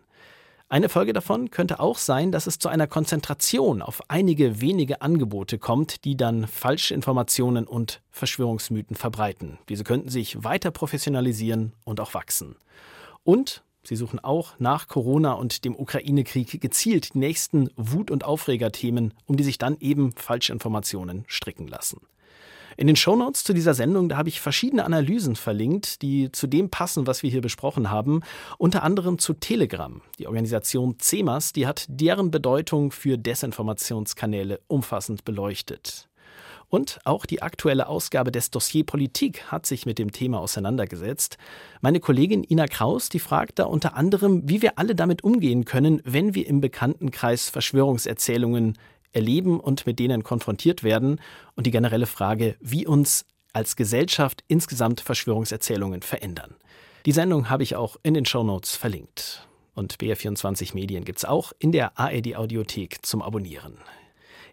Eine 0.73 0.89
Folge 0.89 1.13
davon 1.13 1.51
könnte 1.51 1.81
auch 1.81 1.99
sein, 1.99 2.33
dass 2.33 2.47
es 2.47 2.59
zu 2.59 2.71
einer 2.71 2.87
Konzentration 2.87 3.83
auf 3.83 4.01
einige 4.09 4.63
wenige 4.63 5.03
Angebote 5.03 5.59
kommt, 5.59 6.07
die 6.07 6.17
dann 6.17 6.47
falsche 6.47 6.95
Informationen 6.95 7.67
und 7.67 8.01
Verschwörungsmythen 8.11 8.97
verbreiten. 8.97 9.59
Diese 9.69 9.85
könnten 9.85 10.09
sich 10.09 10.43
weiter 10.45 10.71
professionalisieren 10.71 11.75
und 11.85 12.01
auch 12.01 12.15
wachsen. 12.15 12.57
Und 13.23 13.63
sie 13.85 13.97
suchen 13.97 14.19
auch 14.21 14.55
nach 14.59 14.89
Corona 14.89 15.33
und 15.33 15.65
dem 15.65 15.77
Ukraine-Krieg 15.77 16.61
gezielt 16.61 17.15
die 17.15 17.19
nächsten 17.19 17.71
Wut- 17.77 18.11
und 18.11 18.25
Aufregerthemen, 18.25 19.15
um 19.27 19.37
die 19.37 19.45
sich 19.45 19.59
dann 19.59 19.77
eben 19.81 20.13
falsche 20.13 20.53
Informationen 20.53 21.25
stricken 21.27 21.67
lassen. 21.69 22.01
In 22.77 22.87
den 22.87 22.97
Shownotes 22.97 23.45
zu 23.45 23.53
dieser 23.53 23.75
Sendung, 23.75 24.09
da 24.09 24.17
habe 24.17 24.29
ich 24.29 24.41
verschiedene 24.41 24.85
Analysen 24.85 25.37
verlinkt, 25.37 26.03
die 26.03 26.33
zu 26.33 26.47
dem 26.47 26.71
passen, 26.71 27.07
was 27.07 27.23
wir 27.23 27.31
hier 27.31 27.43
besprochen 27.43 27.91
haben. 27.91 28.23
Unter 28.59 28.83
anderem 28.83 29.19
zu 29.19 29.35
Telegram. 29.35 30.01
Die 30.19 30.27
Organisation 30.27 30.99
CEMAS, 30.99 31.53
die 31.53 31.67
hat 31.67 31.85
deren 31.89 32.31
Bedeutung 32.31 32.91
für 32.91 33.19
Desinformationskanäle 33.19 34.61
umfassend 34.69 35.25
beleuchtet. 35.25 36.09
Und 36.73 37.01
auch 37.05 37.27
die 37.27 37.43
aktuelle 37.43 37.87
Ausgabe 37.87 38.33
des 38.33 38.51
Dossier 38.51 38.87
Politik 38.87 39.53
hat 39.53 39.67
sich 39.67 39.85
mit 39.85 39.99
dem 39.99 40.11
Thema 40.11 40.41
auseinandergesetzt. 40.41 41.37
Meine 41.83 42.01
Kollegin 42.01 42.47
Ina 42.49 42.67
Kraus, 42.67 43.11
die 43.11 43.19
fragt 43.19 43.59
da 43.59 43.65
unter 43.65 43.95
anderem, 43.95 44.49
wie 44.49 44.63
wir 44.63 44.79
alle 44.79 44.95
damit 44.95 45.23
umgehen 45.23 45.67
können, 45.67 46.01
wenn 46.07 46.35
wir 46.35 46.47
im 46.47 46.63
Bekanntenkreis 46.63 47.51
Verschwörungserzählungen 47.51 48.79
erleben 49.13 49.61
und 49.61 49.85
mit 49.85 49.99
denen 49.99 50.23
konfrontiert 50.23 50.83
werden 50.83 51.21
und 51.57 51.67
die 51.67 51.71
generelle 51.71 52.07
Frage, 52.07 52.57
wie 52.63 52.87
uns 52.87 53.27
als 53.53 53.77
Gesellschaft 53.77 54.43
insgesamt 54.49 55.03
Verschwörungserzählungen 55.03 56.01
verändern. 56.01 56.55
Die 57.05 57.13
Sendung 57.13 57.51
habe 57.51 57.65
ich 57.65 57.77
auch 57.77 57.99
in 58.03 58.15
den 58.15 58.25
Shownotes 58.25 58.77
verlinkt. 58.77 59.47
Und 59.75 59.97
BR24 59.99 60.75
Medien 60.75 61.05
gibt 61.05 61.19
es 61.19 61.27
auch 61.27 61.53
in 61.59 61.71
der 61.71 61.99
ARD 61.99 62.35
Audiothek 62.35 63.05
zum 63.05 63.21
Abonnieren. 63.21 63.75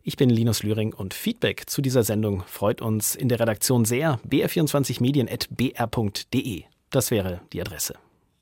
Ich 0.04 0.18
bin 0.18 0.30
Linus 0.30 0.64
Lühring 0.64 0.94
und 0.94 1.14
Feedback 1.14 1.70
zu 1.70 1.82
dieser 1.82 2.04
Sendung 2.04 2.44
freut 2.48 2.82
uns 2.82 3.16
in 3.16 3.30
der 3.30 3.40
Redaktion 3.40 3.86
sehr. 3.86 4.20
br24medien.br.de. 4.28 6.64
Das 6.90 7.12
wäre 7.12 7.42
die 7.54 7.62
Adresse. 7.62 7.94